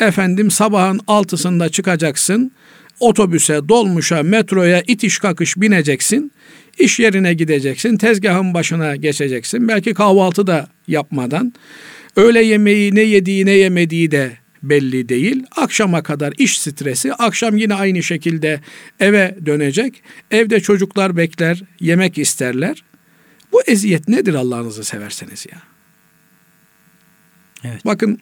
Efendim 0.00 0.50
sabahın 0.50 1.00
altısında 1.06 1.68
çıkacaksın. 1.68 2.52
Otobüse, 3.00 3.68
dolmuşa, 3.68 4.22
metroya 4.22 4.82
itiş 4.86 5.18
kakış 5.18 5.56
bineceksin. 5.56 6.32
İş 6.78 7.00
yerine 7.00 7.34
gideceksin. 7.34 7.96
Tezgahın 7.96 8.54
başına 8.54 8.96
geçeceksin. 8.96 9.68
Belki 9.68 9.94
kahvaltı 9.94 10.46
da 10.46 10.68
yapmadan. 10.88 11.52
Öğle 12.16 12.44
yemeği 12.44 12.94
ne 12.94 13.00
yediği 13.00 13.46
ne 13.46 13.52
yemediği 13.52 14.10
de 14.10 14.32
belli 14.62 15.08
değil. 15.08 15.42
Akşama 15.56 16.02
kadar 16.02 16.34
iş 16.38 16.60
stresi, 16.60 17.14
akşam 17.14 17.56
yine 17.56 17.74
aynı 17.74 18.02
şekilde 18.02 18.60
eve 19.00 19.34
dönecek. 19.46 20.02
Evde 20.30 20.60
çocuklar 20.60 21.16
bekler, 21.16 21.62
yemek 21.80 22.18
isterler. 22.18 22.82
Bu 23.52 23.62
eziyet 23.62 24.08
nedir 24.08 24.34
Allah'ınızı 24.34 24.84
severseniz 24.84 25.46
ya? 25.52 25.62
Evet. 27.64 27.86
Bakın 27.86 28.18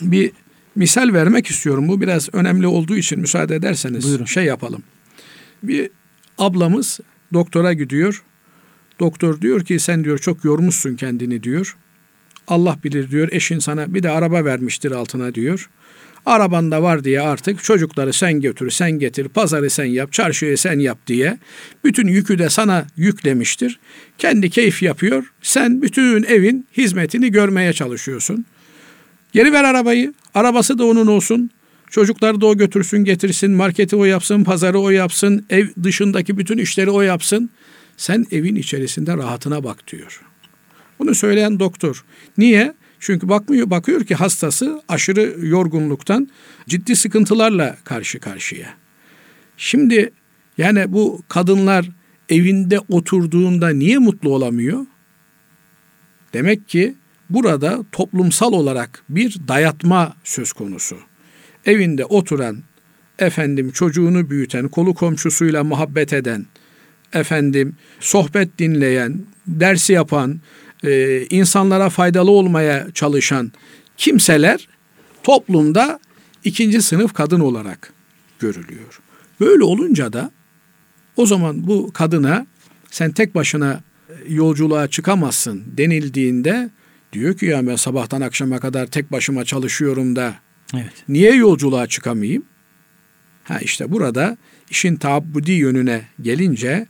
bir 0.00 0.32
misal 0.74 1.12
vermek 1.12 1.46
istiyorum. 1.46 1.88
Bu 1.88 2.00
biraz 2.00 2.28
önemli 2.34 2.66
olduğu 2.66 2.96
için 2.96 3.20
müsaade 3.20 3.54
ederseniz 3.54 4.04
Buyurun. 4.04 4.24
şey 4.24 4.44
yapalım. 4.44 4.82
Bir 5.62 5.90
ablamız 6.38 7.00
doktora 7.32 7.72
gidiyor. 7.72 8.22
Doktor 9.00 9.40
diyor 9.40 9.64
ki 9.64 9.78
sen 9.78 10.04
diyor 10.04 10.18
çok 10.18 10.44
yormuşsun 10.44 10.96
kendini 10.96 11.42
diyor. 11.42 11.76
Allah 12.48 12.78
bilir 12.84 13.10
diyor 13.10 13.28
eşin 13.32 13.58
sana 13.58 13.94
bir 13.94 14.02
de 14.02 14.10
araba 14.10 14.44
vermiştir 14.44 14.90
altına 14.90 15.34
diyor. 15.34 15.70
Arabanda 16.26 16.82
var 16.82 17.04
diye 17.04 17.20
artık 17.20 17.64
çocukları 17.64 18.12
sen 18.12 18.40
götür, 18.40 18.70
sen 18.70 18.90
getir, 18.90 19.28
pazarı 19.28 19.70
sen 19.70 19.84
yap, 19.84 20.12
çarşıyı 20.12 20.58
sen 20.58 20.78
yap 20.78 20.98
diye 21.06 21.38
bütün 21.84 22.06
yükü 22.06 22.38
de 22.38 22.50
sana 22.50 22.86
yüklemiştir. 22.96 23.78
Kendi 24.18 24.50
keyif 24.50 24.82
yapıyor. 24.82 25.32
Sen 25.42 25.82
bütün 25.82 26.22
evin 26.22 26.66
hizmetini 26.76 27.30
görmeye 27.30 27.72
çalışıyorsun. 27.72 28.44
Geri 29.32 29.52
ver 29.52 29.64
arabayı. 29.64 30.14
Arabası 30.34 30.78
da 30.78 30.84
onun 30.84 31.06
olsun. 31.06 31.50
Çocukları 31.90 32.40
da 32.40 32.46
o 32.46 32.56
götürsün, 32.56 33.04
getirsin, 33.04 33.50
marketi 33.50 33.96
o 33.96 34.04
yapsın, 34.04 34.44
pazarı 34.44 34.80
o 34.80 34.90
yapsın, 34.90 35.46
ev 35.50 35.66
dışındaki 35.82 36.38
bütün 36.38 36.58
işleri 36.58 36.90
o 36.90 37.02
yapsın. 37.02 37.50
Sen 37.96 38.26
evin 38.30 38.54
içerisinde 38.56 39.16
rahatına 39.16 39.64
bak 39.64 39.88
diyor. 39.88 40.20
Bunu 40.98 41.14
söyleyen 41.14 41.60
doktor. 41.60 42.04
Niye? 42.38 42.74
Çünkü 43.00 43.28
bakmıyor, 43.28 43.70
bakıyor 43.70 44.04
ki 44.04 44.14
hastası 44.14 44.82
aşırı 44.88 45.46
yorgunluktan 45.46 46.28
ciddi 46.68 46.96
sıkıntılarla 46.96 47.76
karşı 47.84 48.20
karşıya. 48.20 48.74
Şimdi 49.56 50.12
yani 50.58 50.92
bu 50.92 51.22
kadınlar 51.28 51.90
evinde 52.28 52.78
oturduğunda 52.88 53.68
niye 53.68 53.98
mutlu 53.98 54.34
olamıyor? 54.34 54.86
Demek 56.32 56.68
ki 56.68 56.94
burada 57.30 57.84
toplumsal 57.92 58.52
olarak 58.52 59.02
bir 59.08 59.36
dayatma 59.48 60.16
söz 60.24 60.52
konusu. 60.52 60.96
Evinde 61.64 62.04
oturan, 62.04 62.62
efendim 63.18 63.70
çocuğunu 63.70 64.30
büyüten, 64.30 64.68
kolu 64.68 64.94
komşusuyla 64.94 65.64
muhabbet 65.64 66.12
eden, 66.12 66.46
efendim 67.12 67.76
sohbet 68.00 68.58
dinleyen, 68.58 69.20
dersi 69.46 69.92
yapan, 69.92 70.40
e, 70.86 71.26
insanlara 71.30 71.90
faydalı 71.90 72.30
olmaya 72.30 72.86
çalışan 72.94 73.52
kimseler 73.96 74.68
toplumda 75.22 76.00
ikinci 76.44 76.82
sınıf 76.82 77.12
kadın 77.12 77.40
olarak 77.40 77.92
görülüyor. 78.38 79.00
Böyle 79.40 79.64
olunca 79.64 80.12
da 80.12 80.30
o 81.16 81.26
zaman 81.26 81.66
bu 81.66 81.92
kadına 81.92 82.46
sen 82.90 83.12
tek 83.12 83.34
başına 83.34 83.80
yolculuğa 84.28 84.88
çıkamazsın 84.88 85.64
denildiğinde 85.66 86.70
diyor 87.12 87.36
ki 87.36 87.46
ya 87.46 87.66
ben 87.66 87.76
sabahtan 87.76 88.20
akşama 88.20 88.58
kadar 88.58 88.86
tek 88.86 89.12
başıma 89.12 89.44
çalışıyorum 89.44 90.16
da 90.16 90.34
evet. 90.74 91.04
niye 91.08 91.34
yolculuğa 91.34 91.86
çıkamayayım? 91.86 92.44
Ha 93.44 93.58
işte 93.58 93.92
burada 93.92 94.36
işin 94.70 94.96
taabbudi 94.96 95.52
yönüne 95.52 96.02
gelince 96.22 96.86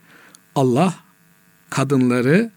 Allah 0.55 0.95
kadınları 1.71 2.51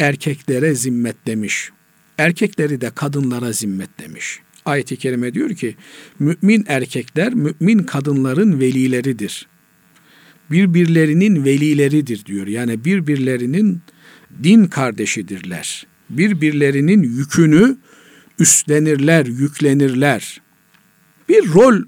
erkeklere 0.00 0.74
zimmet 0.74 1.26
demiş. 1.26 1.70
Erkekleri 2.18 2.80
de 2.80 2.90
kadınlara 2.90 3.52
zimmet 3.52 3.90
demiş. 3.98 4.40
Ayet-i 4.64 4.96
kerime 4.96 5.34
diyor 5.34 5.50
ki 5.50 5.76
mümin 6.18 6.64
erkekler 6.68 7.34
mümin 7.34 7.78
kadınların 7.78 8.60
velileridir. 8.60 9.46
Birbirlerinin 10.50 11.44
velileridir 11.44 12.24
diyor. 12.24 12.46
Yani 12.46 12.84
birbirlerinin 12.84 13.80
din 14.42 14.64
kardeşidirler. 14.64 15.86
Birbirlerinin 16.10 17.02
yükünü 17.02 17.76
üstlenirler, 18.38 19.26
yüklenirler. 19.26 20.40
Bir 21.28 21.52
rol 21.52 21.82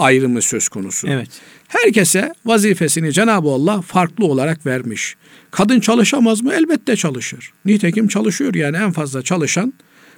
ayrımı 0.00 0.42
söz 0.42 0.68
konusu. 0.68 1.08
Evet. 1.08 1.28
Herkese 1.68 2.34
vazifesini 2.44 3.12
Cenab-ı 3.12 3.48
Allah 3.48 3.82
farklı 3.82 4.26
olarak 4.26 4.66
vermiş. 4.66 5.16
Kadın 5.50 5.80
çalışamaz 5.80 6.42
mı? 6.42 6.52
Elbette 6.54 6.96
çalışır. 6.96 7.52
Nitekim 7.64 8.08
çalışıyor 8.08 8.54
yani 8.54 8.76
en 8.76 8.92
fazla 8.92 9.22
çalışan 9.22 9.72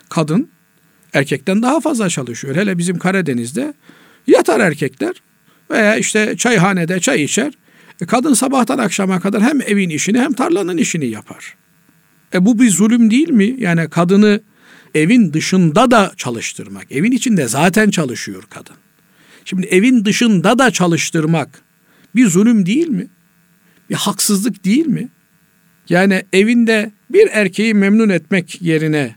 kadın 0.09 0.49
erkekten 1.12 1.62
daha 1.62 1.81
fazla 1.81 2.09
çalışıyor. 2.09 2.57
Hele 2.57 2.79
bizim 2.79 2.99
Karadeniz'de 2.99 3.75
yatar 4.27 4.61
erkekler 4.61 5.14
veya 5.71 5.97
işte 5.97 6.37
çayhanede 6.37 7.01
çay 7.01 7.23
içer. 7.23 7.53
E 8.01 8.07
kadın 8.07 8.35
sabahtan 8.35 8.79
akşama 8.79 9.21
kadar 9.21 9.42
hem 9.42 9.61
evin 9.61 9.90
işini 9.90 10.21
hem 10.21 10.33
tarlanın 10.33 10.77
işini 10.77 11.07
yapar. 11.07 11.55
E 12.35 12.45
bu 12.45 12.59
bir 12.59 12.71
zulüm 12.71 13.11
değil 13.11 13.31
mi? 13.31 13.55
Yani 13.59 13.90
kadını 13.90 14.40
evin 14.95 15.33
dışında 15.33 15.90
da 15.90 16.12
çalıştırmak. 16.16 16.92
Evin 16.92 17.12
içinde 17.12 17.49
zaten 17.49 17.90
çalışıyor 17.90 18.42
kadın. 18.51 18.82
Şimdi 19.45 19.67
evin 19.67 20.05
dışında 20.05 20.59
da 20.59 20.71
çalıştırmak 20.71 21.63
bir 22.15 22.27
zulüm 22.27 22.67
değil 22.67 22.89
mi? 22.89 23.07
Bir 23.91 23.95
haksızlık 23.95 24.65
değil 24.65 24.87
mi? 24.87 25.09
Yani 25.89 26.23
evinde 26.33 26.93
bir 27.11 27.29
erkeği 27.33 27.75
memnun 27.75 28.09
etmek 28.09 28.63
yerine 28.63 29.17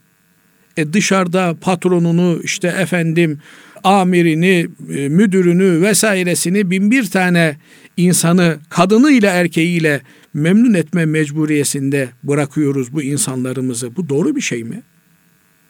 e 0.78 0.94
dışarıda 0.94 1.56
patronunu 1.62 2.40
işte 2.44 2.68
efendim 2.68 3.40
amirini, 3.84 4.68
e, 4.94 5.10
müdürünü 5.10 5.82
vesairesini 5.82 6.70
bin 6.70 6.92
bir 6.92 7.06
tane 7.06 7.58
insanı 7.98 8.58
kadınıyla 8.70 9.32
erkeğiyle 9.32 10.02
memnun 10.34 10.74
etme 10.74 11.06
mecburiyesinde 11.06 12.10
bırakıyoruz 12.24 12.94
bu 12.94 13.02
insanlarımızı. 13.02 13.96
Bu 13.96 14.10
doğru 14.10 14.36
bir 14.36 14.42
şey 14.42 14.64
mi? 14.64 14.82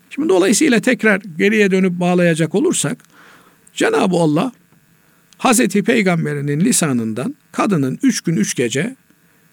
Şimdi 0.09 0.29
dolayısıyla 0.29 0.79
tekrar 0.79 1.21
geriye 1.37 1.71
dönüp 1.71 1.91
bağlayacak 1.91 2.55
olursak 2.55 2.97
Cenab-ı 3.75 4.15
Allah 4.15 4.51
Hazreti 5.37 5.83
Peygamberinin 5.83 6.59
lisanından 6.59 7.35
kadının 7.51 7.99
üç 8.03 8.21
gün 8.21 8.35
üç 8.35 8.55
gece 8.55 8.95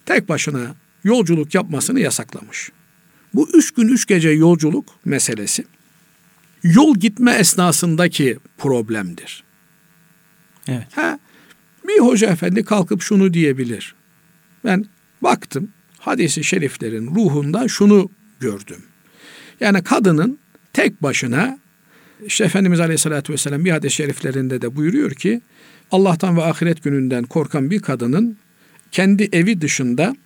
tek 0.07 0.29
başına 0.29 0.75
yolculuk 1.05 1.55
yapmasını 1.55 2.01
yasaklamış. 2.01 2.73
Bu 3.35 3.49
üç 3.55 3.71
gün 3.71 3.89
üç 3.89 4.07
gece 4.07 4.31
yolculuk 4.31 4.89
meselesi 5.05 5.65
yol 6.63 6.97
gitme 6.97 7.33
esnasındaki 7.33 8.39
problemdir. 8.59 9.45
Evet. 10.69 10.87
Ha, 10.95 11.19
bir 11.89 11.99
hoca 11.99 12.29
efendi 12.31 12.65
kalkıp 12.65 13.03
şunu 13.03 13.35
diyebilir. 13.35 13.95
Ben 14.65 14.87
baktım 15.21 15.69
hadisi 15.99 16.45
şeriflerin 16.45 17.07
ruhunda 17.07 17.69
şunu 17.69 18.11
gördüm. 18.41 18.83
Yani 19.61 19.85
kadının 19.85 20.39
tek 20.73 21.03
başına 21.03 21.59
işte 22.27 22.45
Efendimiz 22.45 22.81
Aleyhisselatü 22.81 23.33
Vesselam 23.33 23.65
bir 23.65 23.71
hadis-i 23.71 23.95
şeriflerinde 23.95 24.63
de 24.63 24.77
buyuruyor 24.77 25.11
ki 25.11 25.41
Allah'tan 25.91 26.37
ve 26.37 26.43
ahiret 26.43 26.83
gününden 26.83 27.25
korkan 27.25 27.71
bir 27.71 27.83
kadının 27.83 28.37
kendi 28.93 29.29
evi 29.33 29.61
dışında 29.61 30.17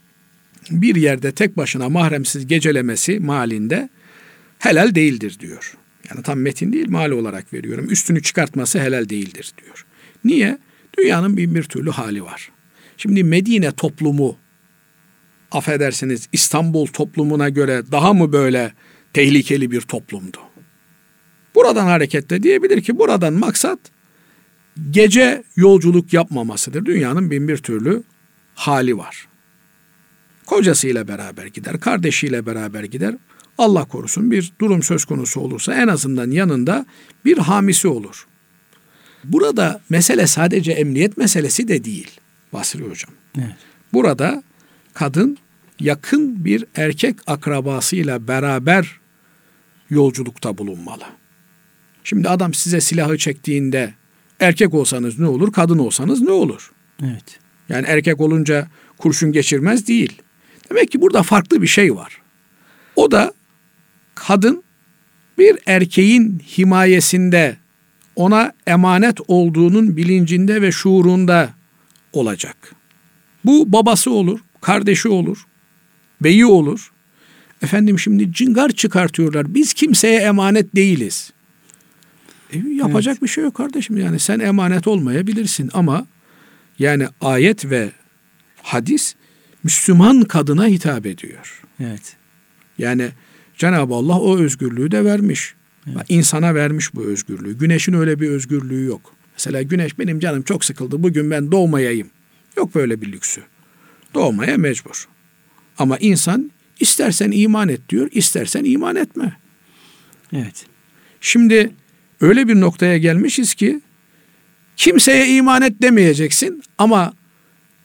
bir 0.70 0.96
yerde 0.96 1.32
tek 1.32 1.56
başına 1.56 1.88
mahremsiz 1.88 2.46
gecelemesi 2.46 3.20
malinde 3.20 3.88
helal 4.58 4.94
değildir 4.94 5.36
diyor. 5.40 5.76
Yani 6.10 6.22
tam 6.22 6.40
metin 6.40 6.72
değil 6.72 6.88
mal 6.88 7.10
olarak 7.10 7.52
veriyorum. 7.52 7.90
Üstünü 7.90 8.22
çıkartması 8.22 8.80
helal 8.80 9.08
değildir 9.08 9.52
diyor. 9.64 9.86
Niye? 10.24 10.58
Dünyanın 10.98 11.36
bin 11.36 11.54
bir 11.54 11.62
türlü 11.62 11.90
hali 11.90 12.24
var. 12.24 12.50
Şimdi 12.96 13.24
Medine 13.24 13.72
toplumu 13.72 14.36
affedersiniz 15.52 16.28
İstanbul 16.32 16.86
toplumuna 16.86 17.48
göre 17.48 17.82
daha 17.92 18.12
mı 18.12 18.32
böyle 18.32 18.72
tehlikeli 19.12 19.70
bir 19.70 19.80
toplumdu? 19.80 20.38
Buradan 21.56 21.86
hareketle 21.86 22.42
diyebilir 22.42 22.80
ki 22.82 22.98
buradan 22.98 23.34
maksat 23.34 23.78
gece 24.90 25.42
yolculuk 25.56 26.12
yapmamasıdır. 26.12 26.84
Dünyanın 26.84 27.30
bin 27.30 27.48
bir 27.48 27.56
türlü 27.56 28.02
hali 28.54 28.98
var. 28.98 29.28
Kocasıyla 30.46 31.08
beraber 31.08 31.46
gider, 31.46 31.80
kardeşiyle 31.80 32.46
beraber 32.46 32.84
gider. 32.84 33.14
Allah 33.58 33.84
korusun 33.84 34.30
bir 34.30 34.52
durum 34.60 34.82
söz 34.82 35.04
konusu 35.04 35.40
olursa 35.40 35.74
en 35.74 35.88
azından 35.88 36.30
yanında 36.30 36.86
bir 37.24 37.38
hamisi 37.38 37.88
olur. 37.88 38.26
Burada 39.24 39.80
mesele 39.88 40.26
sadece 40.26 40.72
emniyet 40.72 41.16
meselesi 41.16 41.68
de 41.68 41.84
değil 41.84 42.10
Basri 42.52 42.82
Hocam. 42.82 43.10
Evet. 43.38 43.56
Burada 43.92 44.42
kadın 44.94 45.38
yakın 45.80 46.44
bir 46.44 46.64
erkek 46.74 47.16
akrabasıyla 47.26 48.28
beraber 48.28 49.00
yolculukta 49.90 50.58
bulunmalı. 50.58 51.04
Şimdi 52.08 52.28
adam 52.28 52.54
size 52.54 52.80
silahı 52.80 53.18
çektiğinde 53.18 53.94
erkek 54.40 54.74
olsanız 54.74 55.18
ne 55.18 55.26
olur, 55.26 55.52
kadın 55.52 55.78
olsanız 55.78 56.20
ne 56.20 56.30
olur? 56.30 56.70
Evet. 57.02 57.38
Yani 57.68 57.86
erkek 57.86 58.20
olunca 58.20 58.68
kurşun 58.98 59.32
geçirmez 59.32 59.88
değil. 59.88 60.22
Demek 60.70 60.90
ki 60.90 61.00
burada 61.00 61.22
farklı 61.22 61.62
bir 61.62 61.66
şey 61.66 61.94
var. 61.94 62.20
O 62.96 63.10
da 63.10 63.32
kadın 64.14 64.62
bir 65.38 65.58
erkeğin 65.66 66.42
himayesinde 66.58 67.56
ona 68.16 68.52
emanet 68.66 69.18
olduğunun 69.28 69.96
bilincinde 69.96 70.62
ve 70.62 70.72
şuurunda 70.72 71.50
olacak. 72.12 72.74
Bu 73.44 73.72
babası 73.72 74.10
olur, 74.10 74.40
kardeşi 74.60 75.08
olur, 75.08 75.46
beyi 76.20 76.46
olur. 76.46 76.92
Efendim 77.62 77.98
şimdi 77.98 78.32
cingar 78.32 78.70
çıkartıyorlar. 78.70 79.54
Biz 79.54 79.72
kimseye 79.72 80.20
emanet 80.20 80.76
değiliz. 80.76 81.32
E, 82.56 82.74
yapacak 82.74 83.12
Evet. 83.12 83.22
bir 83.22 83.28
şey 83.28 83.44
yok 83.44 83.54
kardeşim. 83.54 83.96
Yani 83.96 84.18
sen 84.18 84.40
emanet 84.40 84.86
olmayabilirsin 84.86 85.70
ama 85.74 86.06
yani 86.78 87.06
ayet 87.20 87.70
ve 87.70 87.90
hadis 88.62 89.14
Müslüman 89.62 90.22
kadına 90.22 90.66
hitap 90.66 91.06
ediyor. 91.06 91.62
Evet. 91.80 92.16
Yani 92.78 93.08
Cenab-ı 93.58 93.94
Allah 93.94 94.20
o 94.20 94.38
özgürlüğü 94.38 94.90
de 94.90 95.04
vermiş. 95.04 95.54
Evet. 95.86 96.06
İnsana 96.08 96.54
vermiş 96.54 96.94
bu 96.94 97.04
özgürlüğü. 97.04 97.58
Güneşin 97.58 97.92
öyle 97.92 98.20
bir 98.20 98.30
özgürlüğü 98.30 98.84
yok. 98.84 99.14
Mesela 99.32 99.62
güneş 99.62 99.98
benim 99.98 100.20
canım 100.20 100.42
çok 100.42 100.64
sıkıldı. 100.64 101.02
Bugün 101.02 101.30
ben 101.30 101.52
doğmayayım. 101.52 102.10
Yok 102.56 102.74
böyle 102.74 103.00
bir 103.00 103.12
lüksü. 103.12 103.42
Doğmaya 104.14 104.56
mecbur. 104.56 105.08
Ama 105.78 105.98
insan 105.98 106.50
istersen 106.80 107.30
iman 107.30 107.68
et 107.68 107.88
diyor, 107.88 108.08
istersen 108.12 108.64
iman 108.64 108.96
etme. 108.96 109.36
Evet. 110.32 110.66
Şimdi 111.20 111.72
öyle 112.20 112.48
bir 112.48 112.60
noktaya 112.60 112.98
gelmişiz 112.98 113.54
ki 113.54 113.80
kimseye 114.76 115.36
iman 115.36 115.62
et 115.62 115.82
demeyeceksin 115.82 116.62
ama 116.78 117.12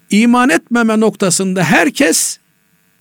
iman 0.10 0.50
etmeme 0.50 1.00
noktasında 1.00 1.64
herkes 1.64 2.40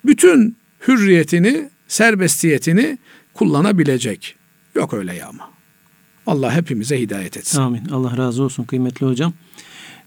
bütün 0.04 0.56
hürriyetini, 0.88 1.70
serbestiyetini 1.88 2.98
kullanabilecek. 3.34 4.36
Yok 4.74 4.94
öyle 4.94 5.14
ya 5.14 5.28
ama. 5.28 5.50
Allah 6.26 6.54
hepimize 6.54 7.00
hidayet 7.00 7.36
etsin. 7.36 7.60
Amin. 7.60 7.84
Allah 7.84 8.16
razı 8.16 8.42
olsun 8.42 8.64
kıymetli 8.64 9.06
hocam. 9.06 9.32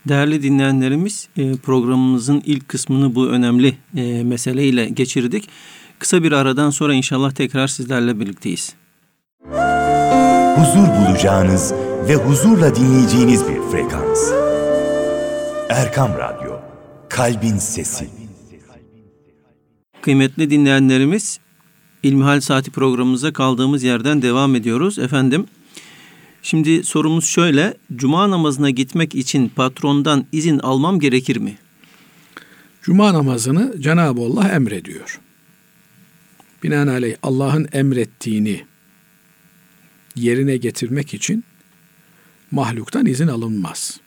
Değerli 0.07 0.43
dinleyenlerimiz 0.43 1.27
e, 1.37 1.55
programımızın 1.55 2.41
ilk 2.45 2.69
kısmını 2.69 3.15
bu 3.15 3.27
önemli 3.27 3.77
e, 3.95 4.23
meseleyle 4.23 4.85
geçirdik. 4.85 5.49
Kısa 5.99 6.23
bir 6.23 6.31
aradan 6.31 6.69
sonra 6.69 6.93
inşallah 6.93 7.31
tekrar 7.31 7.67
sizlerle 7.67 8.19
birlikteyiz. 8.19 8.75
Huzur 10.55 10.87
bulacağınız 10.87 11.73
ve 12.07 12.15
huzurla 12.15 12.75
dinleyeceğiniz 12.75 13.47
bir 13.47 13.61
frekans. 13.71 14.31
Erkam 15.69 16.11
Radyo, 16.17 16.59
Kalbin 17.09 17.57
Sesi. 17.57 18.09
Kıymetli 20.01 20.49
dinleyenlerimiz 20.49 21.39
İlmihal 22.03 22.41
Saati 22.41 22.71
programımıza 22.71 23.33
kaldığımız 23.33 23.83
yerden 23.83 24.21
devam 24.21 24.55
ediyoruz. 24.55 24.99
Efendim 24.99 25.45
şimdi 26.41 26.83
sorumuz 26.83 27.25
şöyle. 27.25 27.73
Cuma 27.95 28.29
namazına 28.29 28.69
gitmek 28.69 29.15
için 29.15 29.49
patrondan 29.49 30.25
izin 30.31 30.59
almam 30.59 30.99
gerekir 30.99 31.37
mi? 31.37 31.57
Cuma 32.81 33.13
namazını 33.13 33.81
Cenab-ı 33.81 34.21
Allah 34.21 34.49
emrediyor. 34.49 35.19
Binaenaleyh 36.63 37.15
Allah'ın 37.23 37.67
emrettiğini 37.71 38.65
yerine 40.15 40.57
getirmek 40.57 41.13
için 41.13 41.43
mahluktan 42.51 43.05
izin 43.05 43.27
alınmaz. 43.27 43.99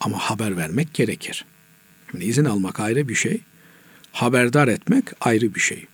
Ama 0.00 0.18
haber 0.18 0.56
vermek 0.56 0.94
gerekir. 0.94 1.44
Şimdi 2.10 2.24
izin 2.24 2.44
almak 2.44 2.80
ayrı 2.80 3.08
bir 3.08 3.14
şey, 3.14 3.40
haberdar 4.12 4.68
etmek 4.68 5.04
ayrı 5.20 5.54
bir 5.54 5.60
şey. 5.60 5.86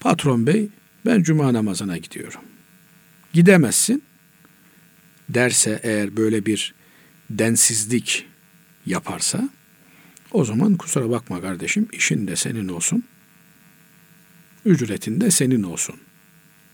Patron 0.00 0.46
bey, 0.46 0.68
ben 1.06 1.22
cuma 1.22 1.52
namazına 1.52 1.98
gidiyorum. 1.98 2.40
Gidemezsin 3.32 4.02
derse 5.28 5.80
eğer 5.82 6.16
böyle 6.16 6.46
bir 6.46 6.74
densizlik 7.30 8.26
yaparsa 8.86 9.48
o 10.32 10.44
zaman 10.44 10.76
kusura 10.76 11.10
bakma 11.10 11.40
kardeşim 11.40 11.88
işin 11.92 12.26
de 12.26 12.36
senin 12.36 12.68
olsun. 12.68 13.04
Ücretin 14.64 15.20
de 15.20 15.30
senin 15.30 15.62
olsun 15.62 15.96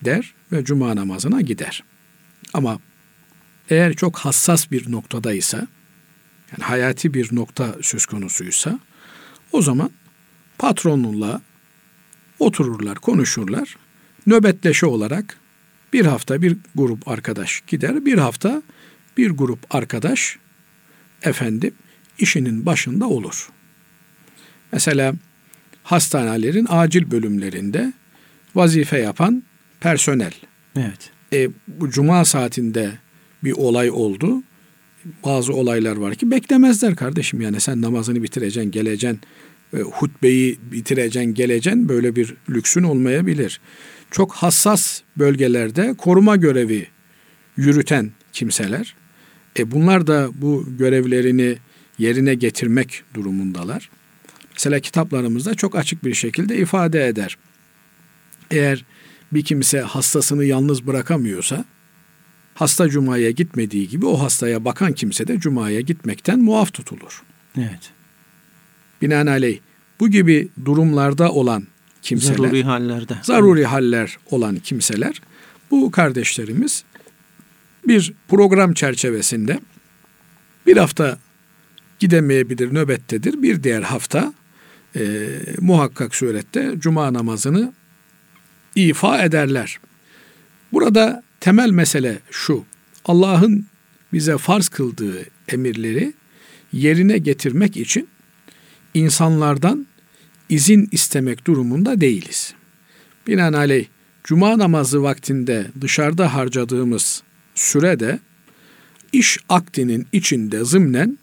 der 0.05 0.35
ve 0.53 0.65
cuma 0.65 0.97
namazına 0.97 1.41
gider. 1.41 1.85
Ama 2.55 2.79
eğer 3.71 3.95
çok 3.95 4.19
hassas 4.19 4.71
bir 4.71 4.93
noktadaysa 4.93 5.57
yani 6.53 6.63
hayati 6.63 7.15
bir 7.15 7.37
nokta 7.37 7.75
söz 7.83 8.07
konusuysa 8.07 8.79
o 9.53 9.63
zaman 9.63 9.91
patronunla 10.59 11.43
otururlar, 12.39 12.99
konuşurlar. 12.99 13.77
Nöbetleşe 14.27 14.87
olarak 14.87 15.37
bir 15.93 16.07
hafta 16.07 16.43
bir 16.43 16.57
grup 16.75 17.09
arkadaş 17.09 17.63
gider, 17.67 18.05
bir 18.05 18.19
hafta 18.19 18.63
bir 19.17 19.31
grup 19.31 19.75
arkadaş 19.75 20.39
efendim 21.23 21.75
işinin 22.19 22.67
başında 22.67 23.07
olur. 23.09 23.49
Mesela 24.73 25.15
hastanelerin 25.83 26.67
acil 26.69 27.11
bölümlerinde 27.11 27.93
vazife 28.55 28.99
yapan 28.99 29.43
personel. 29.81 30.33
Evet. 30.77 31.11
E, 31.33 31.49
bu 31.69 31.91
cuma 31.91 32.25
saatinde 32.25 32.91
bir 33.45 33.53
olay 33.53 33.91
oldu. 33.91 34.43
Bazı 35.25 35.53
olaylar 35.53 35.97
var 35.97 36.15
ki 36.15 36.31
beklemezler 36.31 36.97
kardeşim 36.97 37.41
yani 37.41 37.61
sen 37.61 37.83
namazını 37.83 38.23
bitireceksin, 38.23 38.71
geleceksin, 38.71 39.21
e, 39.75 39.79
hutbeyi 39.79 40.59
bitireceksin, 40.73 41.35
geleceksin 41.35 41.89
böyle 41.89 42.17
bir 42.17 42.35
lüksün 42.51 42.83
olmayabilir. 42.83 43.61
Çok 44.11 44.33
hassas 44.33 45.01
bölgelerde 45.17 45.95
koruma 45.99 46.37
görevi 46.37 46.87
yürüten 47.57 48.11
kimseler. 48.33 48.95
E 49.59 49.71
bunlar 49.71 50.07
da 50.07 50.29
bu 50.35 50.67
görevlerini 50.79 51.57
yerine 51.99 52.35
getirmek 52.35 53.03
durumundalar. 53.15 53.91
Mesela 54.53 54.81
kitaplarımızda 54.81 55.55
çok 55.55 55.77
açık 55.77 56.05
bir 56.05 56.15
şekilde 56.15 56.57
ifade 56.57 57.07
eder. 57.09 57.39
Eğer 58.51 58.85
bir 59.33 59.45
kimse 59.45 59.81
hastasını 59.81 60.45
yalnız 60.45 60.87
bırakamıyorsa 60.87 61.65
hasta 62.55 62.89
cumaya 62.89 63.31
gitmediği 63.31 63.89
gibi 63.89 64.07
o 64.07 64.21
hastaya 64.21 64.65
bakan 64.65 64.93
kimse 64.93 65.27
de 65.29 65.39
cumaya 65.39 65.81
gitmekten 65.81 66.39
muaf 66.39 66.73
tutulur. 66.73 67.23
Evet. 67.59 67.91
Binaenaleyh 69.03 69.59
bu 70.01 70.09
gibi 70.09 70.49
durumlarda 70.65 71.33
olan 71.33 71.67
kimseler, 72.03 72.37
Zaruri 72.37 72.63
hallerde. 72.63 73.15
zaruri 73.23 73.65
haller 73.65 74.19
olan 74.31 74.57
kimseler, 74.57 75.21
bu 75.71 75.91
kardeşlerimiz 75.91 76.85
bir 77.89 78.13
program 78.29 78.75
çerçevesinde 78.75 79.61
bir 80.67 80.77
hafta 80.77 81.19
gidemeyebilir, 81.99 82.75
nöbettedir. 82.75 83.43
Bir 83.43 83.63
diğer 83.63 83.83
hafta 83.83 84.35
e, 84.97 85.29
muhakkak 85.61 86.15
surette 86.15 86.75
cuma 86.79 87.13
namazını 87.13 87.73
ifa 88.75 89.23
ederler. 89.23 89.79
Burada 90.73 91.23
temel 91.41 91.71
mesele 91.71 92.19
şu. 92.31 92.65
Allah'ın 93.05 93.67
bize 94.13 94.39
farz 94.39 94.69
kıldığı 94.69 95.25
emirleri 95.49 96.13
yerine 96.73 97.19
getirmek 97.19 97.77
için 97.77 98.09
insanlardan 98.95 99.87
izin 100.49 100.89
istemek 100.93 101.47
durumunda 101.47 102.01
değiliz. 102.01 102.55
Binaenaleyh 103.27 103.87
cuma 104.25 104.59
namazı 104.59 105.03
vaktinde 105.03 105.67
dışarıda 105.81 106.35
harcadığımız 106.35 107.23
sürede 107.55 108.19
iş 109.13 109.39
akdinin 109.49 110.07
içinde 110.13 110.65
zımnen 110.65 111.19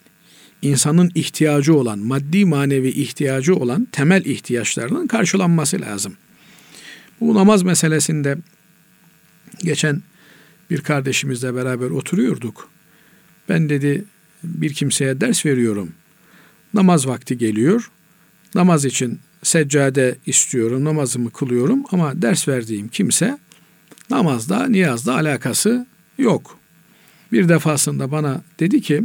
insanın 0.61 1.11
ihtiyacı 1.15 1.75
olan, 1.75 1.99
maddi 1.99 2.45
manevi 2.45 2.89
ihtiyacı 2.89 3.55
olan 3.55 3.87
temel 3.91 4.25
ihtiyaçlarının 4.25 5.07
karşılanması 5.07 5.81
lazım. 5.81 6.17
Bu 7.21 7.35
namaz 7.35 7.63
meselesinde 7.63 8.37
geçen 9.63 10.01
bir 10.69 10.81
kardeşimizle 10.81 11.55
beraber 11.55 11.89
oturuyorduk. 11.89 12.69
Ben 13.49 13.69
dedi 13.69 14.05
bir 14.43 14.73
kimseye 14.73 15.21
ders 15.21 15.45
veriyorum. 15.45 15.91
Namaz 16.73 17.07
vakti 17.07 17.37
geliyor. 17.37 17.91
Namaz 18.55 18.85
için 18.85 19.19
seccade 19.43 20.15
istiyorum, 20.25 20.83
namazımı 20.83 21.31
kılıyorum 21.31 21.83
ama 21.91 22.21
ders 22.21 22.47
verdiğim 22.47 22.87
kimse 22.87 23.37
namazda, 24.09 24.67
niyazda 24.67 25.15
alakası 25.15 25.87
yok. 26.17 26.57
Bir 27.31 27.49
defasında 27.49 28.11
bana 28.11 28.41
dedi 28.59 28.81
ki 28.81 29.03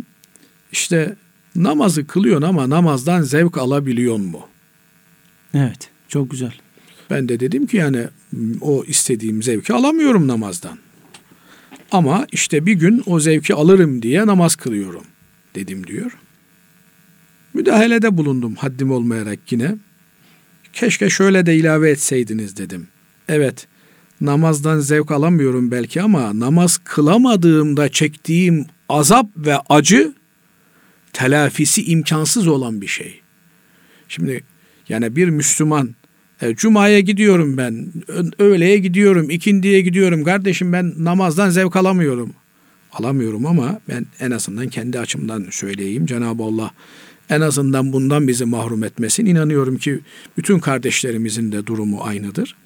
işte 0.72 1.16
namazı 1.56 2.06
kılıyorsun 2.06 2.48
ama 2.48 2.70
namazdan 2.70 3.22
zevk 3.22 3.58
alabiliyor 3.58 4.16
mu? 4.16 4.48
Evet. 5.54 5.90
Çok 6.08 6.30
güzel. 6.30 6.52
Ben 7.10 7.28
de 7.28 7.40
dedim 7.40 7.66
ki 7.66 7.76
yani 7.76 8.06
o 8.60 8.84
istediğim 8.84 9.42
zevki 9.42 9.72
alamıyorum 9.72 10.28
namazdan. 10.28 10.78
Ama 11.92 12.26
işte 12.32 12.66
bir 12.66 12.72
gün 12.72 13.02
o 13.06 13.20
zevki 13.20 13.54
alırım 13.54 14.02
diye 14.02 14.26
namaz 14.26 14.56
kılıyorum 14.56 15.04
dedim 15.54 15.86
diyor. 15.86 16.18
Müdahalede 17.54 18.16
bulundum 18.16 18.54
haddim 18.54 18.90
olmayarak 18.90 19.52
yine. 19.52 19.74
Keşke 20.72 21.10
şöyle 21.10 21.46
de 21.46 21.56
ilave 21.56 21.90
etseydiniz 21.90 22.56
dedim. 22.56 22.88
Evet 23.28 23.66
namazdan 24.20 24.80
zevk 24.80 25.10
alamıyorum 25.10 25.70
belki 25.70 26.02
ama 26.02 26.40
namaz 26.40 26.80
kılamadığımda 26.84 27.88
çektiğim 27.88 28.66
azap 28.88 29.26
ve 29.36 29.56
acı 29.68 30.14
telafisi 31.12 31.84
imkansız 31.84 32.48
olan 32.48 32.80
bir 32.80 32.86
şey. 32.86 33.20
Şimdi 34.08 34.44
yani 34.88 35.16
bir 35.16 35.28
Müslüman 35.28 35.94
Cuma'ya 36.50 37.00
gidiyorum 37.00 37.56
ben, 37.56 37.92
öğleye 38.38 38.78
gidiyorum, 38.78 39.30
ikindiye 39.30 39.80
gidiyorum. 39.80 40.24
Kardeşim 40.24 40.72
ben 40.72 40.94
namazdan 40.98 41.50
zevk 41.50 41.76
alamıyorum. 41.76 42.32
Alamıyorum 42.92 43.46
ama 43.46 43.80
ben 43.88 44.06
en 44.20 44.30
azından 44.30 44.68
kendi 44.68 44.98
açımdan 44.98 45.46
söyleyeyim. 45.50 46.06
Cenab-ı 46.06 46.42
Allah 46.42 46.70
en 47.30 47.40
azından 47.40 47.92
bundan 47.92 48.28
bizi 48.28 48.44
mahrum 48.44 48.84
etmesin. 48.84 49.26
İnanıyorum 49.26 49.76
ki 49.78 50.00
bütün 50.36 50.58
kardeşlerimizin 50.58 51.52
de 51.52 51.66
durumu 51.66 52.02
aynıdır. 52.02 52.56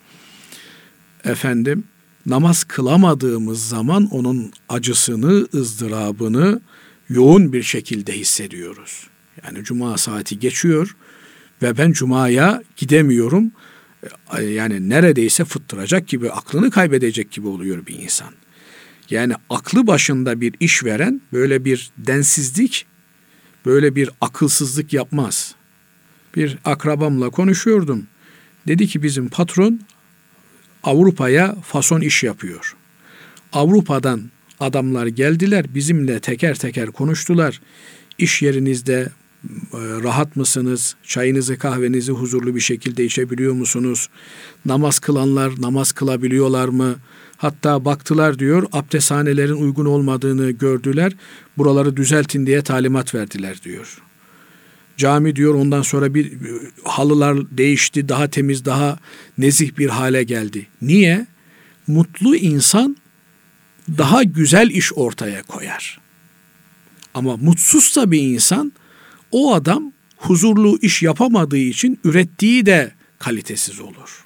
Efendim 1.25 1.85
namaz 2.27 2.65
kılamadığımız 2.65 3.69
zaman 3.69 4.07
onun 4.07 4.53
acısını, 4.69 5.49
ızdırabını 5.55 6.61
yoğun 7.09 7.53
bir 7.53 7.63
şekilde 7.63 8.13
hissediyoruz. 8.13 9.07
Yani 9.45 9.65
cuma 9.65 9.99
saati 9.99 10.39
geçiyor 10.39 10.97
ve 11.63 11.79
ben 11.79 11.93
cumaya 11.93 12.63
gidemiyorum. 12.77 13.53
Yani 14.41 14.89
neredeyse 14.89 15.45
fıttıracak 15.45 16.09
gibi, 16.09 16.31
aklını 16.31 16.71
kaybedecek 16.71 17.31
gibi 17.31 17.49
oluyor 17.49 17.87
bir 17.87 17.99
insan. 17.99 18.33
Yani 19.11 19.35
aklı 19.51 19.87
başında 19.87 20.41
bir 20.41 20.55
iş 20.61 20.85
veren 20.85 21.21
böyle 21.33 21.65
bir 21.65 21.91
densizlik, 21.99 22.87
böyle 23.67 23.95
bir 23.95 24.11
akılsızlık 24.21 24.93
yapmaz. 24.93 25.55
Bir 26.37 26.59
akrabamla 26.65 27.31
konuşuyordum. 27.31 28.07
Dedi 28.69 28.87
ki 28.87 29.03
bizim 29.03 29.29
patron 29.29 29.81
Avrupa'ya 30.83 31.55
fason 31.55 32.01
iş 32.01 32.23
yapıyor. 32.23 32.77
Avrupa'dan 33.53 34.31
adamlar 34.61 35.07
geldiler, 35.07 35.75
bizimle 35.75 36.21
teker 36.21 36.55
teker 36.55 36.87
konuştular. 36.87 37.61
İş 38.19 38.43
yerinizde 38.43 39.09
rahat 39.75 40.37
mısınız? 40.37 40.97
Çayınızı 41.03 41.59
kahvenizi 41.59 42.13
huzurlu 42.13 42.55
bir 42.55 42.61
şekilde 42.61 43.05
içebiliyor 43.05 43.53
musunuz? 43.53 44.09
Namaz 44.65 44.99
kılanlar 44.99 45.53
namaz 45.61 45.93
kılabiliyorlar 45.93 46.69
mı? 46.69 46.97
Hatta 47.37 47.85
baktılar 47.85 48.39
diyor 48.39 48.67
abdesthanelerin 48.73 49.63
uygun 49.63 49.87
olmadığını 49.87 50.51
gördüler. 50.51 51.13
Buraları 51.59 51.97
düzeltin 51.97 52.47
diye 52.47 52.63
talimat 52.63 53.15
verdiler 53.15 53.63
diyor. 53.65 54.03
Cami 54.97 55.37
diyor 55.37 55.55
ondan 55.55 55.83
sonra 55.83 56.15
bir 56.15 56.33
halılar 56.85 57.37
değişti, 57.51 58.09
daha 58.09 58.31
temiz, 58.31 58.65
daha 58.65 58.99
nezih 59.39 59.79
bir 59.79 59.89
hale 59.89 60.23
geldi. 60.23 60.67
Niye? 60.83 61.27
Mutlu 61.87 62.37
insan 62.37 62.97
daha 63.99 64.23
güzel 64.23 64.71
iş 64.71 64.93
ortaya 64.93 65.43
koyar. 65.43 66.01
Ama 67.15 67.37
mutsuzsa 67.37 68.11
bir 68.11 68.21
insan 68.23 68.73
o 69.33 69.55
adam 69.55 69.93
huzurlu 70.17 70.79
iş 70.83 71.03
yapamadığı 71.03 71.59
için 71.59 71.99
ürettiği 72.05 72.67
de 72.67 72.93
kalitesiz 73.19 73.81
olur. 73.81 74.25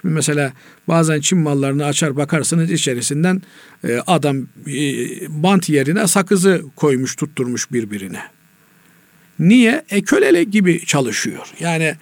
Şimdi 0.00 0.14
mesela 0.14 0.52
bazen 0.88 1.20
Çin 1.20 1.38
mallarını 1.38 1.84
açar 1.84 2.16
bakarsınız 2.16 2.70
içerisinden 2.70 3.42
e, 3.84 3.98
adam 4.06 4.38
e, 4.66 4.82
bant 5.42 5.68
yerine 5.68 6.06
sakızı 6.06 6.62
koymuş 6.76 7.16
tutturmuş 7.16 7.72
birbirine. 7.72 8.22
Niye? 9.38 9.84
E 9.90 10.02
kölele 10.02 10.44
gibi 10.44 10.86
çalışıyor. 10.86 11.46
Yani 11.60 11.94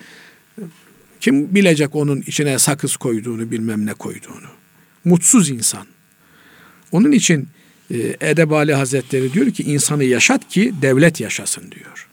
kim 1.20 1.54
bilecek 1.54 1.94
onun 1.94 2.20
içine 2.20 2.58
sakız 2.58 2.96
koyduğunu 2.96 3.50
bilmem 3.50 3.86
ne 3.86 3.94
koyduğunu. 3.94 4.48
Mutsuz 5.04 5.50
insan. 5.50 5.86
Onun 6.92 7.12
için 7.12 7.48
e, 7.90 8.16
Edebali 8.20 8.74
Hazretleri 8.74 9.32
diyor 9.32 9.50
ki 9.50 9.62
insanı 9.62 10.04
yaşat 10.04 10.48
ki 10.48 10.72
devlet 10.82 11.20
yaşasın 11.20 11.70
diyor. 11.70 12.08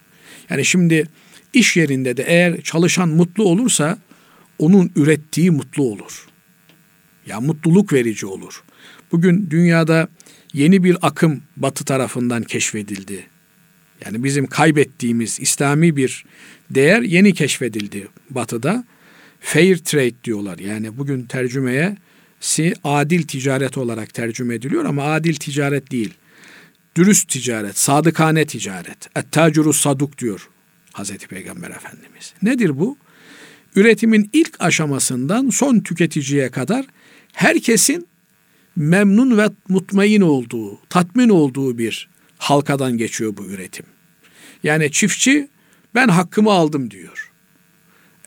Yani 0.49 0.65
şimdi 0.65 1.07
iş 1.53 1.77
yerinde 1.77 2.17
de 2.17 2.23
eğer 2.23 2.61
çalışan 2.61 3.09
mutlu 3.09 3.43
olursa 3.43 3.97
onun 4.59 4.91
ürettiği 4.95 5.51
mutlu 5.51 5.83
olur. 5.83 6.27
Ya 7.27 7.39
mutluluk 7.39 7.93
verici 7.93 8.25
olur. 8.25 8.63
Bugün 9.11 9.47
dünyada 9.49 10.07
yeni 10.53 10.83
bir 10.83 10.97
akım 11.01 11.41
batı 11.57 11.85
tarafından 11.85 12.43
keşfedildi. 12.43 13.25
Yani 14.05 14.23
bizim 14.23 14.47
kaybettiğimiz 14.47 15.39
İslami 15.39 15.95
bir 15.95 16.25
değer 16.69 17.01
yeni 17.01 17.33
keşfedildi 17.33 18.07
batıda. 18.29 18.85
Fair 19.39 19.77
trade 19.77 20.23
diyorlar. 20.23 20.59
Yani 20.59 20.97
bugün 20.97 21.23
tercümeye 21.23 21.97
si 22.43 22.73
adil 22.83 23.23
ticaret 23.23 23.77
olarak 23.77 24.13
tercüme 24.13 24.55
ediliyor 24.55 24.85
ama 24.85 25.03
adil 25.03 25.35
ticaret 25.35 25.91
değil. 25.91 26.13
Dürüst 26.95 27.29
ticaret, 27.29 27.77
sadıkane 27.77 28.45
ticaret. 28.45 29.09
Et-tacuru 29.15 29.73
saduk 29.73 30.17
diyor 30.17 30.49
Hazreti 30.93 31.27
Peygamber 31.27 31.69
Efendimiz. 31.69 32.33
Nedir 32.41 32.79
bu? 32.79 32.97
Üretimin 33.75 34.29
ilk 34.33 34.61
aşamasından 34.61 35.49
son 35.49 35.79
tüketiciye 35.79 36.51
kadar 36.51 36.85
herkesin 37.33 38.07
memnun 38.75 39.37
ve 39.37 39.49
mutmain 39.69 40.21
olduğu, 40.21 40.79
tatmin 40.89 41.29
olduğu 41.29 41.77
bir 41.77 42.09
halkadan 42.37 42.97
geçiyor 42.97 43.37
bu 43.37 43.45
üretim. 43.45 43.85
Yani 44.63 44.91
çiftçi 44.91 45.47
ben 45.95 46.07
hakkımı 46.07 46.51
aldım 46.51 46.91
diyor. 46.91 47.32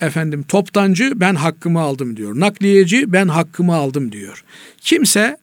Efendim 0.01 0.43
toptancı 0.43 1.13
ben 1.17 1.35
hakkımı 1.35 1.81
aldım 1.81 2.17
diyor. 2.17 2.41
Nakliyeci 2.41 3.13
ben 3.13 3.29
hakkımı 3.29 3.75
aldım 3.75 4.13
diyor. 4.13 4.45
Kimse 4.81 5.37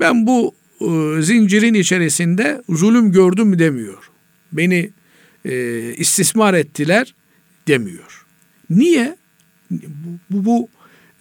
ben 0.00 0.26
bu 0.26 0.54
e, 0.80 1.22
zincirin 1.22 1.74
içerisinde 1.74 2.62
zulüm 2.68 3.12
gördüm 3.12 3.58
demiyor. 3.58 4.10
Beni 4.52 4.90
e, 5.44 5.80
istismar 5.94 6.54
ettiler 6.54 7.14
demiyor. 7.68 8.26
Niye? 8.70 9.16
Bu, 9.70 10.18
bu, 10.30 10.44
bu 10.44 10.68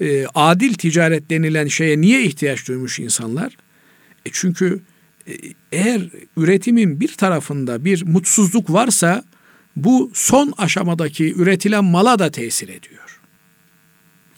e, 0.06 0.26
adil 0.36 0.74
ticaret 0.74 1.30
denilen 1.30 1.68
şeye 1.68 2.02
niye 2.02 2.24
ihtiyaç 2.24 2.68
duymuş 2.68 3.00
insanlar? 3.00 3.58
E 4.26 4.30
çünkü 4.32 4.80
e, 5.28 5.34
eğer 5.72 6.10
üretimin 6.38 7.00
bir 7.00 7.14
tarafında 7.14 7.86
bir 7.86 8.06
mutsuzluk 8.06 8.70
varsa 8.70 9.24
bu 9.76 10.12
son 10.14 10.54
aşamadaki 10.58 11.34
üretilen 11.34 11.84
mala 11.84 12.20
da 12.20 12.32
tesir 12.32 12.70
ediyor. 12.70 13.20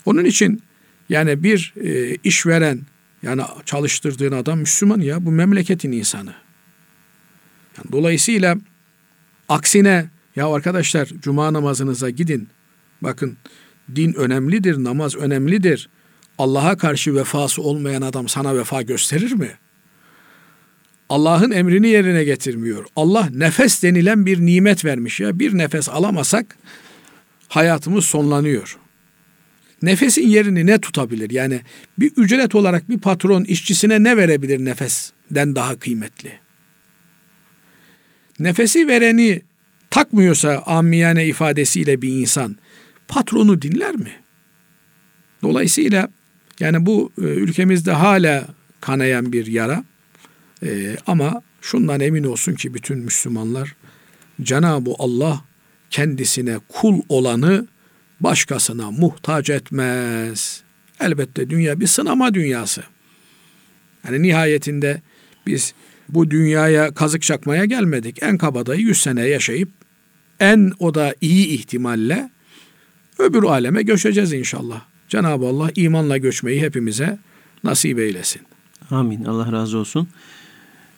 Onun 0.05 0.25
için 0.25 0.63
yani 1.09 1.43
bir 1.43 1.73
e, 1.81 2.15
işveren 2.23 2.81
yani 3.23 3.41
çalıştırdığın 3.65 4.31
adam 4.31 4.59
Müslüman 4.59 4.99
ya 4.99 5.25
bu 5.25 5.31
memleketin 5.31 5.91
insanı. 5.91 6.33
Yani 7.77 7.91
dolayısıyla 7.91 8.57
aksine 9.49 10.09
ya 10.35 10.53
arkadaşlar 10.53 11.07
cuma 11.07 11.53
namazınıza 11.53 12.09
gidin. 12.09 12.49
Bakın 13.01 13.37
din 13.95 14.13
önemlidir, 14.13 14.83
namaz 14.83 15.15
önemlidir. 15.15 15.89
Allah'a 16.37 16.77
karşı 16.77 17.15
vefası 17.15 17.61
olmayan 17.61 18.01
adam 18.01 18.27
sana 18.27 18.55
vefa 18.55 18.81
gösterir 18.81 19.31
mi? 19.31 19.51
Allah'ın 21.13 21.51
emrini 21.51 21.87
yerine 21.87 22.23
getirmiyor. 22.23 22.85
Allah 22.95 23.29
nefes 23.33 23.83
denilen 23.83 24.25
bir 24.25 24.39
nimet 24.39 24.85
vermiş 24.85 25.19
ya. 25.19 25.39
Bir 25.39 25.57
nefes 25.57 25.89
alamasak 25.89 26.57
hayatımız 27.47 28.05
sonlanıyor. 28.05 28.77
Nefesin 29.81 30.27
yerini 30.27 30.65
ne 30.65 30.81
tutabilir? 30.81 31.29
Yani 31.29 31.61
bir 31.99 32.11
ücret 32.17 32.55
olarak 32.55 32.89
bir 32.89 32.99
patron 32.99 33.43
işçisine 33.43 34.03
ne 34.03 34.17
verebilir 34.17 34.65
nefesten 34.65 35.55
daha 35.55 35.79
kıymetli? 35.79 36.31
Nefesi 38.39 38.87
vereni 38.87 39.41
takmıyorsa 39.89 40.63
amiyane 40.65 41.25
ifadesiyle 41.27 42.01
bir 42.01 42.09
insan 42.09 42.57
patronu 43.07 43.61
dinler 43.61 43.95
mi? 43.95 44.11
Dolayısıyla 45.41 46.09
yani 46.59 46.85
bu 46.85 47.11
e, 47.17 47.21
ülkemizde 47.21 47.91
hala 47.91 48.47
kanayan 48.81 49.33
bir 49.33 49.45
yara. 49.45 49.83
Ee, 50.63 50.95
ama 51.07 51.41
şundan 51.61 51.99
emin 51.99 52.23
olsun 52.23 52.53
ki 52.53 52.73
bütün 52.73 52.97
Müslümanlar 52.97 53.75
Cenab-ı 54.41 54.91
Allah 54.99 55.41
kendisine 55.89 56.59
kul 56.67 57.01
olanı 57.09 57.67
başkasına 58.19 58.91
muhtaç 58.91 59.49
etmez. 59.49 60.63
Elbette 60.99 61.49
dünya 61.49 61.79
bir 61.79 61.87
sınama 61.87 62.33
dünyası. 62.33 62.83
Yani 64.05 64.21
nihayetinde 64.21 65.01
biz 65.47 65.73
bu 66.09 66.31
dünyaya 66.31 66.93
kazık 66.93 67.21
çakmaya 67.21 67.65
gelmedik. 67.65 68.23
En 68.23 68.37
kabadayı 68.37 68.81
100 68.81 69.01
sene 69.01 69.27
yaşayıp 69.27 69.69
en 70.39 70.71
o 70.79 70.95
da 70.95 71.15
iyi 71.21 71.47
ihtimalle 71.47 72.29
öbür 73.19 73.43
aleme 73.43 73.83
göçeceğiz 73.83 74.33
inşallah. 74.33 74.81
Cenab-ı 75.09 75.45
Allah 75.45 75.71
imanla 75.75 76.17
göçmeyi 76.17 76.61
hepimize 76.61 77.19
nasip 77.63 77.99
eylesin. 77.99 78.41
Amin. 78.91 79.25
Allah 79.25 79.51
razı 79.51 79.77
olsun. 79.77 80.07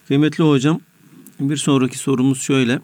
Kıymetli 0.07 0.43
hocam 0.43 0.79
bir 1.39 1.57
sonraki 1.57 1.97
sorumuz 1.97 2.41
şöyle. 2.41 2.79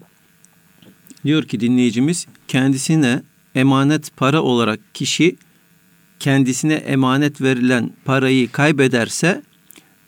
Diyor 1.24 1.42
ki 1.42 1.60
dinleyicimiz 1.60 2.26
kendisine 2.48 3.22
emanet 3.54 4.16
para 4.16 4.42
olarak 4.42 4.80
kişi 4.94 5.36
kendisine 6.18 6.74
emanet 6.74 7.40
verilen 7.40 7.90
parayı 8.04 8.52
kaybederse 8.52 9.42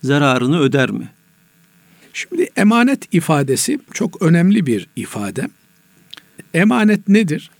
zararını 0.02 0.60
öder 0.60 0.90
mi? 0.90 1.08
Şimdi 2.12 2.48
emanet 2.56 3.14
ifadesi 3.14 3.80
çok 3.92 4.22
önemli 4.22 4.66
bir 4.66 4.88
ifade. 4.96 5.48
Emanet 6.54 7.08
nedir? 7.08 7.50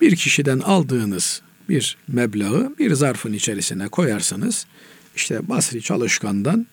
Bir 0.00 0.16
kişiden 0.16 0.58
aldığınız 0.58 1.42
bir 1.68 1.96
meblağı 2.08 2.74
bir 2.78 2.94
zarfın 2.94 3.32
içerisine 3.32 3.88
koyarsınız. 3.88 4.66
İşte 5.16 5.48
Basri 5.48 5.82
Çalışkan'dan 5.82 6.66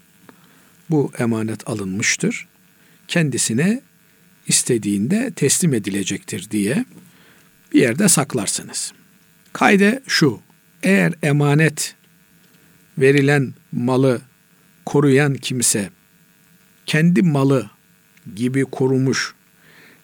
bu 0.89 1.11
emanet 1.19 1.69
alınmıştır. 1.69 2.47
Kendisine 3.07 3.81
istediğinde 4.47 5.31
teslim 5.35 5.73
edilecektir 5.73 6.51
diye 6.51 6.85
bir 7.73 7.81
yerde 7.81 8.09
saklarsınız. 8.09 8.93
Kayde 9.53 10.03
şu, 10.07 10.39
eğer 10.83 11.13
emanet 11.23 11.95
verilen 12.97 13.53
malı 13.71 14.21
koruyan 14.85 15.33
kimse 15.33 15.89
kendi 16.85 17.21
malı 17.21 17.69
gibi 18.35 18.63
korumuş 18.63 19.35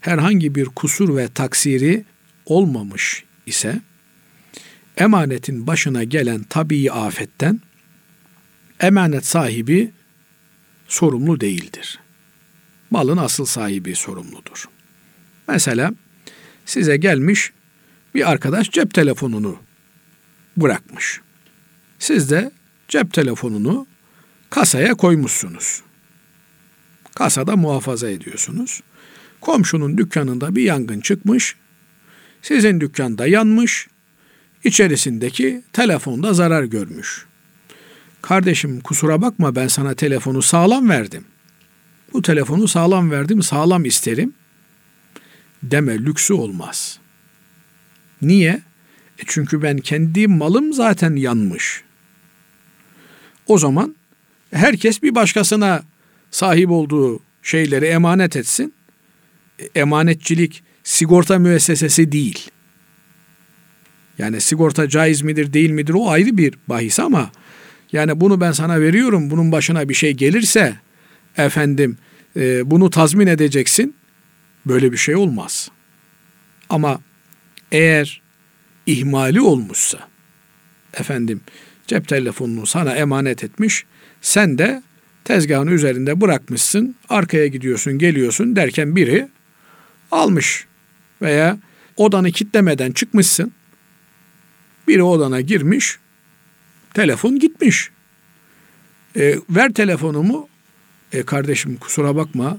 herhangi 0.01 0.55
bir 0.55 0.65
kusur 0.65 1.17
ve 1.17 1.27
taksiri 1.27 2.05
olmamış 2.45 3.23
ise 3.45 3.81
emanetin 4.97 5.67
başına 5.67 6.03
gelen 6.03 6.43
tabii 6.43 6.91
afetten 6.91 7.61
emanet 8.79 9.25
sahibi 9.25 9.91
sorumlu 10.91 11.41
değildir. 11.41 11.99
Malın 12.89 13.17
asıl 13.17 13.45
sahibi 13.45 13.95
sorumludur. 13.95 14.65
Mesela 15.47 15.93
size 16.65 16.97
gelmiş 16.97 17.51
bir 18.15 18.31
arkadaş 18.31 18.71
cep 18.71 18.93
telefonunu 18.93 19.59
bırakmış. 20.57 21.21
Siz 21.99 22.31
de 22.31 22.51
cep 22.87 23.13
telefonunu 23.13 23.87
kasaya 24.49 24.93
koymuşsunuz. 24.93 25.81
Kasada 27.15 27.55
muhafaza 27.55 28.09
ediyorsunuz. 28.09 28.81
Komşunun 29.41 29.97
dükkanında 29.97 30.55
bir 30.55 30.63
yangın 30.63 30.99
çıkmış. 30.99 31.55
Sizin 32.41 32.81
dükkanda 32.81 33.27
yanmış. 33.27 33.87
İçerisindeki 34.63 35.63
telefonda 35.73 36.33
zarar 36.33 36.63
görmüş. 36.63 37.25
Kardeşim 38.21 38.79
kusura 38.79 39.21
bakma 39.21 39.55
ben 39.55 39.67
sana 39.67 39.93
telefonu 39.93 40.41
sağlam 40.41 40.89
verdim. 40.89 41.25
Bu 42.13 42.21
telefonu 42.21 42.67
sağlam 42.67 43.11
verdim, 43.11 43.43
sağlam 43.43 43.85
isterim. 43.85 44.33
Deme 45.63 45.97
lüksü 45.97 46.33
olmaz. 46.33 46.99
Niye? 48.21 48.61
E 49.19 49.23
çünkü 49.25 49.61
ben 49.61 49.77
kendi 49.77 50.27
malım 50.27 50.73
zaten 50.73 51.15
yanmış. 51.15 51.83
O 53.47 53.57
zaman 53.57 53.95
herkes 54.53 55.03
bir 55.03 55.15
başkasına 55.15 55.83
sahip 56.31 56.71
olduğu 56.71 57.19
şeyleri 57.43 57.85
emanet 57.85 58.35
etsin. 58.35 58.73
E, 59.59 59.79
emanetçilik 59.79 60.63
sigorta 60.83 61.39
müessesesi 61.39 62.11
değil. 62.11 62.51
Yani 64.17 64.41
sigorta 64.41 64.89
caiz 64.89 65.21
midir 65.21 65.53
değil 65.53 65.69
midir 65.69 65.93
o 65.93 66.09
ayrı 66.09 66.37
bir 66.37 66.53
bahis 66.67 66.99
ama 66.99 67.31
yani 67.91 68.21
bunu 68.21 68.41
ben 68.41 68.51
sana 68.51 68.81
veriyorum 68.81 69.31
bunun 69.31 69.51
başına 69.51 69.89
bir 69.89 69.93
şey 69.93 70.13
gelirse 70.13 70.75
efendim 71.37 71.97
e, 72.35 72.71
bunu 72.71 72.89
tazmin 72.89 73.27
edeceksin. 73.27 73.95
Böyle 74.65 74.91
bir 74.91 74.97
şey 74.97 75.15
olmaz. 75.15 75.71
Ama 76.69 77.01
eğer 77.71 78.21
ihmali 78.85 79.41
olmuşsa 79.41 79.99
efendim 80.93 81.41
cep 81.87 82.07
telefonunu 82.07 82.65
sana 82.65 82.95
emanet 82.95 83.43
etmiş 83.43 83.85
sen 84.21 84.57
de 84.57 84.83
tezgahın 85.23 85.67
üzerinde 85.67 86.21
bırakmışsın 86.21 86.95
arkaya 87.09 87.47
gidiyorsun 87.47 87.97
geliyorsun 87.97 88.55
derken 88.55 88.95
biri 88.95 89.27
almış 90.11 90.65
veya 91.21 91.57
odanı 91.97 92.31
kitlemeden 92.31 92.91
çıkmışsın 92.91 93.51
biri 94.87 95.03
odana 95.03 95.41
girmiş 95.41 95.99
Telefon 96.93 97.39
gitmiş. 97.39 97.89
E, 99.15 99.35
ver 99.49 99.73
telefonumu. 99.73 100.47
E, 101.13 101.23
kardeşim 101.23 101.77
kusura 101.77 102.15
bakma. 102.15 102.57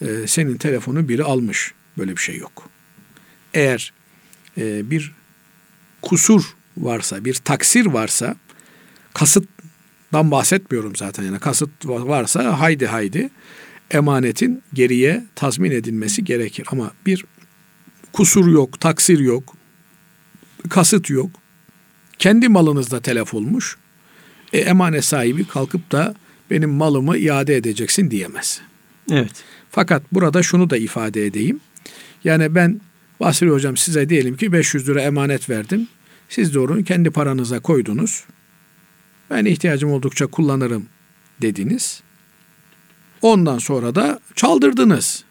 E, 0.00 0.26
senin 0.26 0.56
telefonu 0.56 1.08
biri 1.08 1.24
almış. 1.24 1.74
Böyle 1.98 2.12
bir 2.12 2.20
şey 2.20 2.36
yok. 2.36 2.70
Eğer 3.54 3.92
e, 4.58 4.90
bir 4.90 5.12
kusur 6.02 6.54
varsa, 6.76 7.24
bir 7.24 7.34
taksir 7.34 7.86
varsa, 7.86 8.36
kasıttan 9.14 10.30
bahsetmiyorum 10.30 10.96
zaten 10.96 11.22
yani 11.22 11.38
kasıt 11.38 11.70
varsa 11.84 12.60
haydi 12.60 12.86
haydi 12.86 13.30
emanetin 13.90 14.62
geriye 14.74 15.24
tazmin 15.34 15.70
edilmesi 15.70 16.24
gerekir. 16.24 16.66
Ama 16.70 16.92
bir 17.06 17.24
kusur 18.12 18.52
yok, 18.52 18.80
taksir 18.80 19.18
yok, 19.18 19.56
kasıt 20.68 21.10
yok 21.10 21.30
kendi 22.18 22.48
malınızda 22.48 23.00
telef 23.00 23.34
olmuş. 23.34 23.76
E, 24.52 24.58
emanet 24.58 25.04
sahibi 25.04 25.44
kalkıp 25.44 25.92
da 25.92 26.14
benim 26.50 26.70
malımı 26.70 27.16
iade 27.16 27.56
edeceksin 27.56 28.10
diyemez. 28.10 28.60
Evet. 29.10 29.44
Fakat 29.70 30.02
burada 30.12 30.42
şunu 30.42 30.70
da 30.70 30.76
ifade 30.76 31.26
edeyim. 31.26 31.60
Yani 32.24 32.54
ben 32.54 32.80
Basri 33.20 33.50
hocam 33.50 33.76
size 33.76 34.08
diyelim 34.08 34.36
ki 34.36 34.52
500 34.52 34.88
lira 34.88 35.02
emanet 35.02 35.50
verdim. 35.50 35.88
Siz 36.28 36.54
de 36.54 36.58
onu 36.58 36.84
kendi 36.84 37.10
paranıza 37.10 37.60
koydunuz. 37.60 38.24
Ben 39.30 39.44
ihtiyacım 39.44 39.92
oldukça 39.92 40.26
kullanırım 40.26 40.86
dediniz. 41.42 42.02
Ondan 43.22 43.58
sonra 43.58 43.94
da 43.94 44.20
çaldırdınız. 44.34 45.24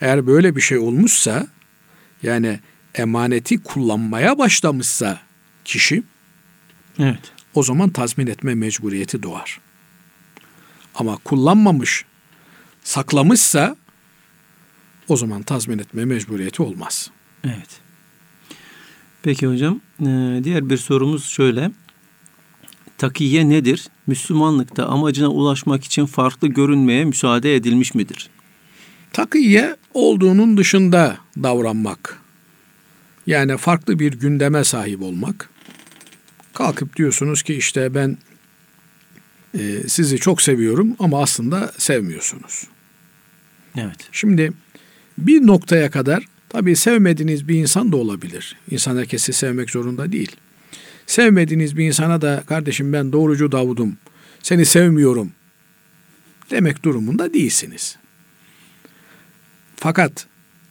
Eğer 0.00 0.26
böyle 0.26 0.56
bir 0.56 0.60
şey 0.60 0.78
olmuşsa 0.78 1.46
yani 2.22 2.60
emaneti 2.94 3.62
kullanmaya 3.62 4.38
başlamışsa 4.38 5.20
kişi 5.70 6.02
Evet. 6.98 7.32
O 7.54 7.62
zaman 7.62 7.90
tazmin 7.90 8.26
etme 8.26 8.54
mecburiyeti 8.54 9.22
doğar. 9.22 9.60
Ama 10.94 11.16
kullanmamış, 11.16 12.04
saklamışsa 12.82 13.76
o 15.08 15.16
zaman 15.16 15.42
tazmin 15.42 15.78
etme 15.78 16.04
mecburiyeti 16.04 16.62
olmaz. 16.62 17.10
Evet. 17.44 17.80
Peki 19.22 19.46
hocam, 19.46 19.80
e, 20.00 20.40
diğer 20.44 20.70
bir 20.70 20.76
sorumuz 20.76 21.24
şöyle. 21.24 21.70
Takiye 22.98 23.48
nedir? 23.48 23.88
Müslümanlıkta 24.06 24.86
amacına 24.86 25.28
ulaşmak 25.28 25.84
için 25.84 26.06
farklı 26.06 26.48
görünmeye 26.48 27.04
müsaade 27.04 27.54
edilmiş 27.54 27.94
midir? 27.94 28.30
Takiye 29.12 29.76
olduğunun 29.94 30.56
dışında 30.56 31.18
davranmak. 31.42 32.18
Yani 33.26 33.56
farklı 33.56 33.98
bir 33.98 34.12
gündeme 34.12 34.64
sahip 34.64 35.02
olmak. 35.02 35.49
Kalkıp 36.60 36.96
diyorsunuz 36.96 37.42
ki 37.42 37.54
işte 37.54 37.94
ben 37.94 38.18
e, 39.58 39.88
sizi 39.88 40.18
çok 40.18 40.42
seviyorum 40.42 40.96
ama 40.98 41.22
aslında 41.22 41.72
sevmiyorsunuz. 41.78 42.66
Evet. 43.76 44.08
Şimdi 44.12 44.52
bir 45.18 45.46
noktaya 45.46 45.90
kadar 45.90 46.24
tabii 46.48 46.76
sevmediğiniz 46.76 47.48
bir 47.48 47.54
insan 47.54 47.92
da 47.92 47.96
olabilir. 47.96 48.56
İnsan 48.70 48.96
herkesi 48.96 49.32
sevmek 49.32 49.70
zorunda 49.70 50.12
değil. 50.12 50.36
Sevmediğiniz 51.06 51.76
bir 51.76 51.84
insana 51.84 52.20
da 52.20 52.42
kardeşim 52.46 52.92
ben 52.92 53.12
doğrucu 53.12 53.52
Davud'um, 53.52 53.96
seni 54.42 54.66
sevmiyorum 54.66 55.32
demek 56.50 56.82
durumunda 56.82 57.34
değilsiniz. 57.34 57.96
Fakat 59.76 60.26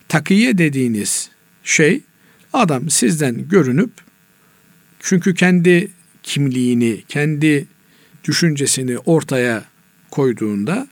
takiye 0.08 0.58
dediğiniz 0.58 1.30
şey 1.64 2.02
adam 2.54 2.90
sizden 2.90 3.48
görünüp 3.50 4.09
çünkü 5.00 5.34
kendi 5.34 5.92
kimliğini, 6.24 7.04
kendi 7.08 7.68
düşüncesini 8.24 8.98
ortaya 8.98 9.64
koyduğunda 10.12 10.88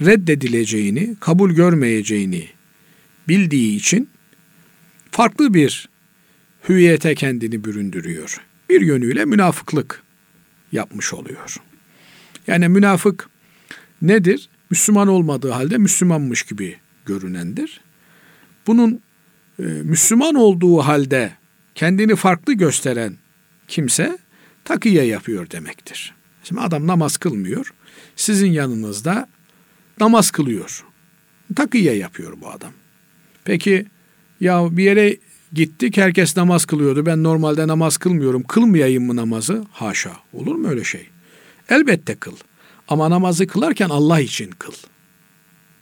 reddedileceğini, 0.00 1.16
kabul 1.20 1.50
görmeyeceğini 1.50 2.48
bildiği 3.28 3.76
için 3.76 4.08
farklı 5.10 5.54
bir 5.54 5.88
hüviyete 6.68 7.14
kendini 7.14 7.64
büründürüyor. 7.64 8.40
Bir 8.68 8.80
yönüyle 8.80 9.24
münafıklık 9.24 10.02
yapmış 10.72 11.14
oluyor. 11.14 11.56
Yani 12.46 12.68
münafık 12.68 13.28
nedir? 14.02 14.48
Müslüman 14.70 15.08
olmadığı 15.08 15.50
halde 15.50 15.78
Müslümanmış 15.78 16.42
gibi 16.42 16.76
görünendir. 17.06 17.80
Bunun 18.66 19.00
e, 19.58 19.62
Müslüman 19.62 20.34
olduğu 20.34 20.78
halde 20.78 21.32
kendini 21.74 22.16
farklı 22.16 22.52
gösteren 22.52 23.16
kimse 23.70 24.18
takiye 24.64 25.04
yapıyor 25.04 25.50
demektir. 25.50 26.14
Şimdi 26.44 26.60
adam 26.60 26.86
namaz 26.86 27.16
kılmıyor. 27.16 27.72
Sizin 28.16 28.52
yanınızda 28.52 29.28
namaz 30.00 30.30
kılıyor. 30.30 30.84
Takiye 31.56 31.94
yapıyor 31.94 32.32
bu 32.40 32.50
adam. 32.50 32.72
Peki 33.44 33.86
ya 34.40 34.76
bir 34.76 34.84
yere 34.84 35.16
gittik 35.52 35.96
herkes 35.96 36.36
namaz 36.36 36.64
kılıyordu. 36.64 37.06
Ben 37.06 37.22
normalde 37.22 37.68
namaz 37.68 37.96
kılmıyorum. 37.96 38.42
Kılmayayım 38.42 39.06
mı 39.06 39.16
namazı? 39.16 39.64
Haşa. 39.72 40.12
Olur 40.32 40.54
mu 40.54 40.68
öyle 40.68 40.84
şey? 40.84 41.06
Elbette 41.68 42.14
kıl. 42.14 42.36
Ama 42.88 43.10
namazı 43.10 43.46
kılarken 43.46 43.88
Allah 43.88 44.20
için 44.20 44.50
kıl. 44.50 44.72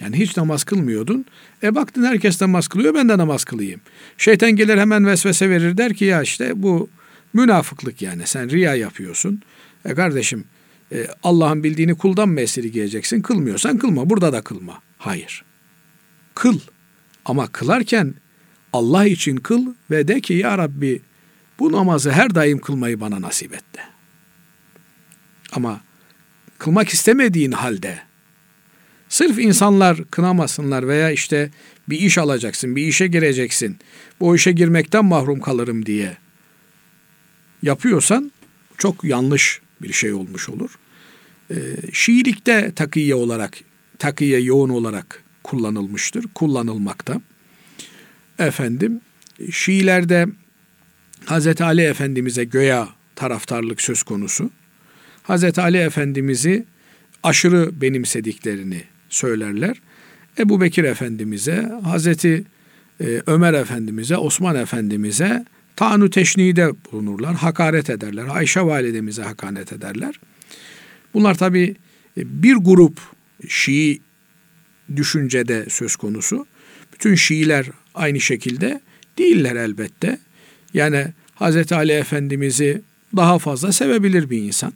Yani 0.01 0.19
hiç 0.19 0.37
namaz 0.37 0.65
kılmıyordun. 0.65 1.25
E 1.63 1.75
baktın 1.75 2.05
herkes 2.05 2.41
namaz 2.41 2.69
kılıyor 2.69 2.95
ben 2.95 3.09
de 3.09 3.19
namaz 3.19 3.45
kılayım. 3.45 3.81
Şeytan 4.19 4.51
gelir 4.51 4.79
hemen 4.79 5.07
vesvese 5.07 5.51
verir 5.51 5.77
der 5.77 5.95
ki 5.95 6.05
ya 6.05 6.23
işte 6.23 6.63
bu 6.63 6.89
münafıklık 7.33 8.03
yani 8.03 8.27
sen 8.27 8.51
riya 8.51 8.75
yapıyorsun. 8.75 9.43
E 9.85 9.95
kardeşim 9.95 10.45
e, 10.93 11.07
Allah'ın 11.23 11.65
bildiğini 11.65 11.95
kuldan 11.95 12.29
mı 12.29 12.41
esirgeyeceksin? 12.41 13.23
Kılmıyorsan 13.23 13.79
kılma 13.79 14.11
burada 14.11 14.33
da 14.33 14.43
kılma. 14.43 14.83
Hayır. 14.99 15.45
Kıl 16.35 16.61
ama 17.25 17.47
kılarken 17.47 18.15
Allah 18.73 19.07
için 19.07 19.37
kıl 19.37 19.75
ve 19.91 20.09
de 20.09 20.21
ki 20.21 20.35
ya 20.35 20.59
Rabbi 20.59 21.03
bu 21.59 21.73
namazı 21.73 22.11
her 22.11 22.35
daim 22.35 22.59
kılmayı 22.59 23.01
bana 23.01 23.21
nasip 23.21 23.55
et 23.55 23.65
de. 23.77 23.81
Ama 25.53 25.81
kılmak 26.59 26.89
istemediğin 26.89 27.53
halde 27.53 27.99
sırf 29.09 29.39
insanlar 29.39 30.05
kınamasınlar 30.11 30.89
veya 30.89 31.11
işte 31.11 31.51
bir 31.89 31.99
iş 31.99 32.19
alacaksın, 32.19 32.77
bir 32.77 32.87
işe 32.87 33.07
gireceksin. 33.07 33.79
Bu 34.21 34.37
işe 34.37 34.53
girmekten 34.53 35.05
mahrum 35.05 35.41
kalırım 35.41 35.87
diye 35.87 36.17
yapıyorsan 37.63 38.33
çok 38.79 39.05
yanlış 39.05 39.61
bir 39.83 39.93
şey 39.93 40.13
olmuş 40.13 40.49
olur. 40.49 40.79
Ee, 41.51 41.57
Şiilikte 41.93 42.73
takiye 42.77 43.15
olarak, 43.15 43.59
takiye 43.99 44.41
yoğun 44.41 44.69
olarak 44.69 45.23
kullanılmıştır, 45.43 46.25
kullanılmakta. 46.35 47.21
Efendim, 48.39 49.01
Şiilerde 49.51 50.27
Hazreti 51.25 51.65
Ali 51.65 51.83
Efendimiz'e 51.83 52.45
göya 52.45 52.89
taraftarlık 53.17 53.81
söz 53.81 54.03
konusu. 54.03 54.51
Hazreti 55.23 55.61
Ali 55.61 55.77
Efendimiz'i 55.77 56.65
aşırı 57.23 57.81
benimsediklerini 57.81 58.83
söylerler. 59.09 59.81
Ebu 60.39 60.61
Bekir 60.61 60.85
Efendimiz'e, 60.85 61.73
Hazreti 61.85 62.45
e, 63.01 63.23
Ömer 63.27 63.55
Efendimiz'e, 63.55 64.17
Osman 64.17 64.57
Efendimiz'e 64.57 65.45
tanu 65.79 66.11
teşnide 66.11 66.71
bulunurlar, 66.93 67.35
hakaret 67.35 67.91
ederler. 67.91 68.27
Ayşe 68.31 68.61
validemize 68.61 69.23
hakaret 69.23 69.73
ederler. 69.73 70.21
Bunlar 71.15 71.35
tabi 71.35 71.77
bir 72.17 72.55
grup 72.55 73.01
Şii 73.49 74.01
düşüncede 74.97 75.67
söz 75.71 75.97
konusu. 75.97 76.47
Bütün 76.93 77.15
Şiiler 77.15 77.67
aynı 77.95 78.21
şekilde 78.21 78.81
değiller 79.19 79.57
elbette. 79.57 80.19
Yani 80.75 81.07
Hazreti 81.35 81.75
Ali 81.75 81.93
Efendimiz'i 81.93 82.83
daha 83.17 83.39
fazla 83.39 83.73
sevebilir 83.73 84.31
bir 84.31 84.39
insan. 84.39 84.73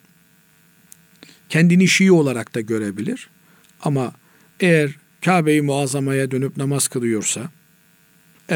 Kendini 1.49 1.89
Şii 1.89 2.13
olarak 2.13 2.55
da 2.55 2.61
görebilir. 2.61 3.29
Ama 3.81 4.13
eğer 4.61 4.91
Kabe-i 5.25 5.63
Muazzama'ya 5.63 6.31
dönüp 6.31 6.57
namaz 6.57 6.89
kılıyorsa, 6.89 7.51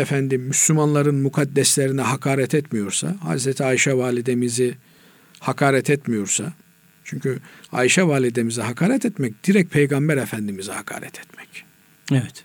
efendim 0.00 0.42
Müslümanların 0.42 1.14
mukaddeslerine 1.14 2.02
hakaret 2.02 2.54
etmiyorsa, 2.54 3.16
Hazreti 3.22 3.64
Ayşe 3.64 3.96
validemizi 3.96 4.74
hakaret 5.40 5.90
etmiyorsa, 5.90 6.52
çünkü 7.04 7.38
Ayşe 7.72 8.02
validemize 8.02 8.62
hakaret 8.62 9.04
etmek 9.04 9.44
direkt 9.44 9.72
Peygamber 9.72 10.16
Efendimiz'e 10.16 10.72
hakaret 10.72 11.18
etmek. 11.18 11.64
Evet. 12.12 12.44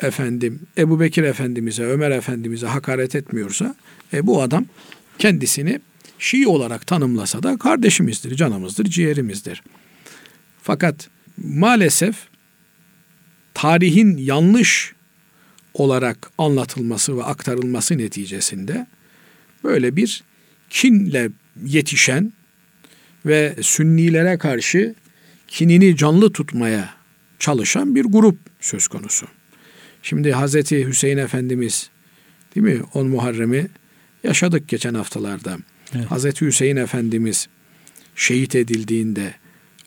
Efendim 0.00 0.60
Ebu 0.78 1.00
Bekir 1.00 1.22
Efendimiz'e, 1.22 1.84
Ömer 1.84 2.10
Efendimiz'e 2.10 2.66
hakaret 2.66 3.14
etmiyorsa 3.14 3.74
e, 4.12 4.26
bu 4.26 4.42
adam 4.42 4.66
kendisini 5.18 5.80
Şii 6.18 6.46
olarak 6.46 6.86
tanımlasa 6.86 7.42
da 7.42 7.58
kardeşimizdir, 7.58 8.36
canımızdır, 8.36 8.84
ciğerimizdir. 8.84 9.62
Fakat 10.62 11.08
maalesef 11.36 12.16
tarihin 13.54 14.16
yanlış 14.16 14.94
olarak 15.74 16.30
anlatılması 16.38 17.16
ve 17.16 17.24
aktarılması 17.24 17.98
neticesinde 17.98 18.86
böyle 19.64 19.96
bir 19.96 20.24
kinle 20.70 21.30
yetişen 21.64 22.32
ve 23.26 23.56
Sünnilere 23.60 24.38
karşı 24.38 24.94
kinini 25.48 25.96
canlı 25.96 26.32
tutmaya 26.32 26.94
çalışan 27.38 27.94
bir 27.94 28.04
grup 28.04 28.38
söz 28.60 28.86
konusu. 28.86 29.26
Şimdi 30.02 30.32
Hazreti 30.32 30.86
Hüseyin 30.86 31.18
Efendimiz 31.18 31.90
değil 32.54 32.66
mi? 32.66 32.82
On 32.94 33.06
Muharrem'i 33.06 33.66
yaşadık 34.24 34.68
geçen 34.68 34.94
haftalarda. 34.94 35.58
Evet. 35.94 36.10
Hazreti 36.10 36.46
Hüseyin 36.46 36.76
Efendimiz 36.76 37.48
şehit 38.16 38.54
edildiğinde 38.54 39.34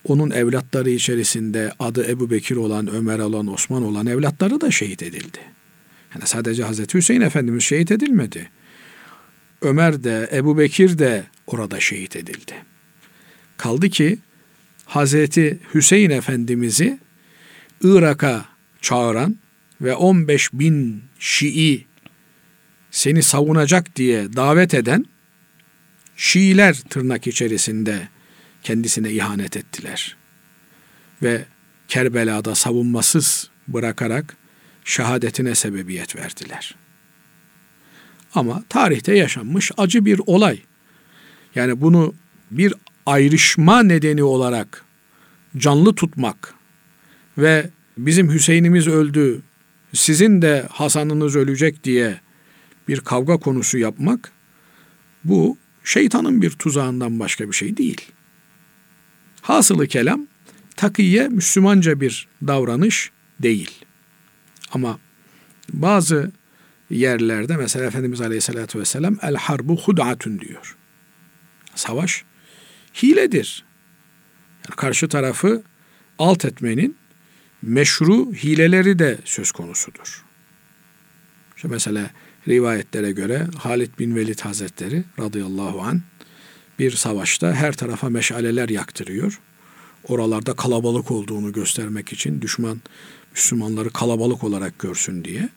onun 0.03 0.31
evlatları 0.31 0.89
içerisinde 0.89 1.71
adı 1.79 2.07
Ebu 2.09 2.29
Bekir 2.29 2.55
olan, 2.55 2.87
Ömer 2.87 3.19
olan, 3.19 3.47
Osman 3.47 3.83
olan 3.83 4.07
evlatları 4.07 4.61
da 4.61 4.71
şehit 4.71 5.03
edildi. 5.03 5.39
Yani 6.15 6.27
sadece 6.27 6.63
Hazreti 6.63 6.97
Hüseyin 6.97 7.21
Efendimiz 7.21 7.63
şehit 7.63 7.91
edilmedi. 7.91 8.49
Ömer 9.61 10.03
de, 10.03 10.29
Ebu 10.33 10.57
Bekir 10.57 10.99
de 10.99 11.23
orada 11.47 11.79
şehit 11.79 12.15
edildi. 12.15 12.53
Kaldı 13.57 13.89
ki 13.89 14.17
Hazreti 14.85 15.59
Hüseyin 15.73 16.09
Efendimiz'i 16.09 16.99
Irak'a 17.83 18.45
çağıran 18.81 19.37
ve 19.81 19.95
15 19.95 20.53
bin 20.53 21.03
Şii 21.19 21.85
seni 22.91 23.23
savunacak 23.23 23.95
diye 23.95 24.33
davet 24.33 24.73
eden 24.73 25.05
Şiiler 26.15 26.73
tırnak 26.73 27.27
içerisinde 27.27 28.07
kendisine 28.63 29.11
ihanet 29.11 29.57
ettiler. 29.57 30.17
Ve 31.23 31.45
Kerbela'da 31.87 32.55
savunmasız 32.55 33.49
bırakarak 33.67 34.36
şehadetine 34.87 35.55
sebebiyet 35.55 36.15
verdiler. 36.15 36.75
Ama 38.35 38.63
tarihte 38.69 39.17
yaşanmış 39.17 39.71
acı 39.77 40.05
bir 40.05 40.21
olay. 40.25 40.59
Yani 41.55 41.81
bunu 41.81 42.13
bir 42.51 42.73
ayrışma 43.05 43.83
nedeni 43.83 44.23
olarak 44.23 44.85
canlı 45.57 45.95
tutmak 45.95 46.53
ve 47.37 47.69
bizim 47.97 48.31
Hüseyin'imiz 48.31 48.87
öldü, 48.87 49.41
sizin 49.93 50.41
de 50.41 50.65
Hasan'ınız 50.71 51.35
ölecek 51.35 51.83
diye 51.83 52.19
bir 52.87 52.99
kavga 52.99 53.37
konusu 53.37 53.77
yapmak 53.77 54.31
bu 55.23 55.57
şeytanın 55.83 56.41
bir 56.41 56.49
tuzağından 56.49 57.19
başka 57.19 57.47
bir 57.47 57.53
şey 57.53 57.77
değil. 57.77 58.01
Hasılı 59.41 59.87
kelam 59.87 60.27
takiye 60.75 61.27
Müslümanca 61.27 62.01
bir 62.01 62.27
davranış 62.47 63.11
değil. 63.39 63.86
Ama 64.71 64.99
bazı 65.73 66.31
yerlerde 66.89 67.57
mesela 67.57 67.85
Efendimiz 67.85 68.21
Aleyhisselatü 68.21 68.79
Vesselam 68.79 69.17
el 69.21 69.35
harbu 69.35 69.77
hud'atun 69.77 70.39
diyor. 70.39 70.77
Savaş 71.75 72.23
hiledir. 73.03 73.65
Yani 74.65 74.75
karşı 74.75 75.07
tarafı 75.09 75.63
alt 76.19 76.45
etmenin 76.45 76.97
meşru 77.61 78.33
hileleri 78.33 78.99
de 78.99 79.17
söz 79.25 79.51
konusudur. 79.51 80.25
İşte 81.55 81.67
mesela 81.67 82.09
rivayetlere 82.47 83.11
göre 83.11 83.47
Halid 83.57 83.99
bin 83.99 84.15
Velid 84.15 84.39
Hazretleri 84.39 85.03
radıyallahu 85.19 85.81
an 85.81 86.01
bir 86.79 86.91
savaşta 86.91 87.53
her 87.53 87.73
tarafa 87.73 88.09
meşaleler 88.09 88.69
yaktırıyor. 88.69 89.39
Oralarda 90.07 90.55
kalabalık 90.55 91.11
olduğunu 91.11 91.51
göstermek 91.51 92.13
için 92.13 92.41
düşman 92.41 92.81
Müslümanları 93.37 93.89
kalabalık 93.89 94.43
olarak 94.43 94.79
görsün 94.79 95.23
diye. 95.23 95.49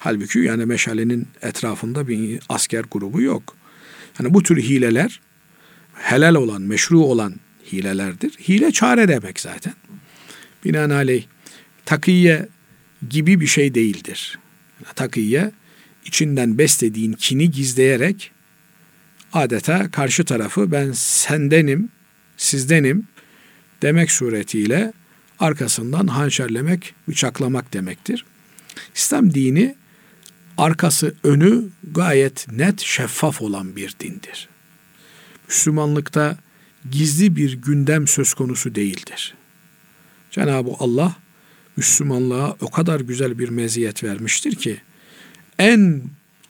Halbuki 0.00 0.38
yani 0.38 0.66
meşalenin 0.66 1.28
etrafında 1.42 2.08
bir 2.08 2.40
asker 2.48 2.84
grubu 2.90 3.22
yok. 3.22 3.56
Yani 4.18 4.34
bu 4.34 4.42
tür 4.42 4.62
hileler 4.62 5.20
helal 5.94 6.34
olan, 6.34 6.62
meşru 6.62 7.00
olan 7.00 7.34
hilelerdir. 7.72 8.30
Hile 8.30 8.72
çare 8.72 9.08
demek 9.08 9.40
zaten. 9.40 9.74
Binaenaleyh 10.64 11.24
takiye 11.84 12.48
gibi 13.08 13.40
bir 13.40 13.46
şey 13.46 13.74
değildir. 13.74 14.38
Takiye 14.94 15.52
içinden 16.04 16.58
beslediğin 16.58 17.12
kini 17.12 17.50
gizleyerek 17.50 18.32
adeta 19.32 19.90
karşı 19.90 20.24
tarafı 20.24 20.72
ben 20.72 20.92
sendenim, 20.92 21.88
sizdenim 22.36 23.06
demek 23.82 24.10
suretiyle 24.10 24.92
arkasından 25.40 26.06
hançerlemek, 26.06 26.94
bıçaklamak 27.08 27.72
demektir. 27.72 28.24
İslam 28.94 29.34
dini 29.34 29.74
arkası 30.58 31.14
önü 31.24 31.68
gayet 31.92 32.52
net, 32.52 32.80
şeffaf 32.80 33.42
olan 33.42 33.76
bir 33.76 33.94
dindir. 34.00 34.48
Müslümanlıkta 35.48 36.36
gizli 36.90 37.36
bir 37.36 37.52
gündem 37.52 38.06
söz 38.06 38.34
konusu 38.34 38.74
değildir. 38.74 39.34
Cenab-ı 40.30 40.70
Allah 40.78 41.16
Müslümanlığa 41.76 42.56
o 42.60 42.70
kadar 42.70 43.00
güzel 43.00 43.38
bir 43.38 43.48
meziyet 43.48 44.04
vermiştir 44.04 44.54
ki 44.54 44.80
en 45.58 46.02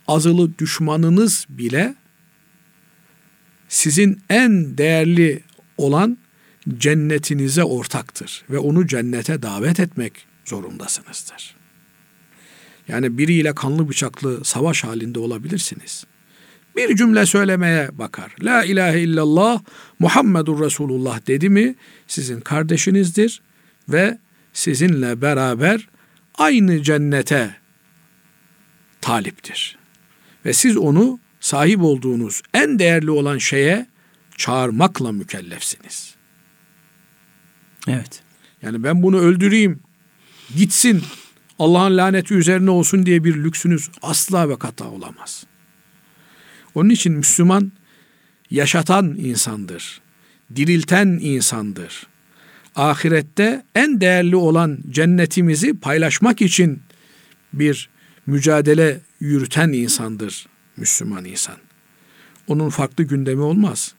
azılı 0.08 0.58
düşmanınız 0.58 1.46
bile 1.48 1.94
sizin 3.68 4.22
en 4.30 4.78
değerli 4.78 5.42
olan 5.78 6.18
cennetinize 6.78 7.64
ortaktır 7.64 8.44
ve 8.50 8.58
onu 8.58 8.86
cennete 8.86 9.42
davet 9.42 9.80
etmek 9.80 10.26
zorundasınızdır. 10.44 11.56
Yani 12.88 13.18
biriyle 13.18 13.54
kanlı 13.54 13.88
bıçaklı 13.88 14.44
savaş 14.44 14.84
halinde 14.84 15.18
olabilirsiniz. 15.18 16.04
Bir 16.76 16.96
cümle 16.96 17.26
söylemeye 17.26 17.98
bakar. 17.98 18.34
La 18.40 18.64
ilahe 18.64 19.00
illallah 19.00 19.62
Muhammedur 19.98 20.60
Resulullah 20.64 21.26
dedi 21.26 21.48
mi 21.48 21.74
sizin 22.06 22.40
kardeşinizdir 22.40 23.42
ve 23.88 24.18
sizinle 24.52 25.22
beraber 25.22 25.88
aynı 26.34 26.82
cennete 26.82 27.56
taliptir. 29.00 29.78
Ve 30.44 30.52
siz 30.52 30.76
onu 30.76 31.18
sahip 31.40 31.82
olduğunuz 31.82 32.42
en 32.54 32.78
değerli 32.78 33.10
olan 33.10 33.38
şeye 33.38 33.86
çağırmakla 34.36 35.12
mükellefsiniz. 35.12 36.19
Evet. 37.88 38.22
Yani 38.62 38.84
ben 38.84 39.02
bunu 39.02 39.18
öldüreyim, 39.18 39.80
gitsin, 40.56 41.02
Allah'ın 41.58 41.96
laneti 41.96 42.34
üzerine 42.34 42.70
olsun 42.70 43.06
diye 43.06 43.24
bir 43.24 43.34
lüksünüz 43.36 43.90
asla 44.02 44.48
ve 44.48 44.58
kata 44.58 44.84
olamaz. 44.90 45.44
Onun 46.74 46.90
için 46.90 47.12
Müslüman 47.12 47.72
yaşatan 48.50 49.16
insandır, 49.18 50.00
dirilten 50.56 51.06
insandır. 51.06 52.06
Ahirette 52.76 53.64
en 53.74 54.00
değerli 54.00 54.36
olan 54.36 54.78
cennetimizi 54.90 55.74
paylaşmak 55.74 56.42
için 56.42 56.82
bir 57.52 57.90
mücadele 58.26 59.00
yürüten 59.20 59.72
insandır 59.72 60.46
Müslüman 60.76 61.24
insan. 61.24 61.56
Onun 62.46 62.70
farklı 62.70 63.04
gündemi 63.04 63.40
olmaz. 63.40 63.94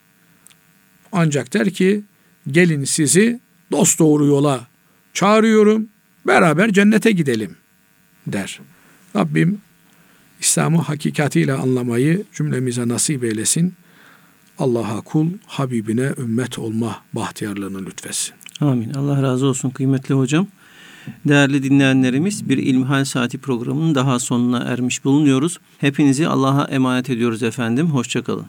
Ancak 1.12 1.54
der 1.54 1.70
ki 1.70 2.04
gelin 2.48 2.84
sizi 2.84 3.40
dost 3.72 4.00
doğru 4.00 4.26
yola 4.26 4.68
çağırıyorum. 5.14 5.88
Beraber 6.28 6.74
cennete 6.74 7.12
gidelim 7.12 7.56
der. 8.28 8.60
Rabbim 9.16 9.62
İslam'ı 10.40 10.78
hakikatiyle 10.82 11.54
anlamayı 11.54 12.24
cümlemize 12.34 12.88
nasip 12.88 13.24
eylesin. 13.24 13.74
Allah'a 14.60 15.02
kul, 15.02 15.28
Habibine 15.46 16.12
ümmet 16.18 16.60
olma 16.60 17.02
bahtiyarlığını 17.14 17.86
lütfetsin. 17.86 18.34
Amin. 18.62 18.94
Allah 18.94 19.22
razı 19.22 19.46
olsun 19.46 19.70
kıymetli 19.70 20.16
hocam. 20.16 20.48
Değerli 21.26 21.64
dinleyenlerimiz 21.64 22.50
bir 22.50 22.58
İlmihal 22.58 23.06
Saati 23.06 23.38
programının 23.38 23.96
daha 23.96 24.20
sonuna 24.20 24.60
ermiş 24.60 25.04
bulunuyoruz. 25.04 25.58
Hepinizi 25.78 26.28
Allah'a 26.28 26.64
emanet 26.64 27.10
ediyoruz 27.10 27.44
efendim. 27.44 27.88
Hoşçakalın. 27.88 28.46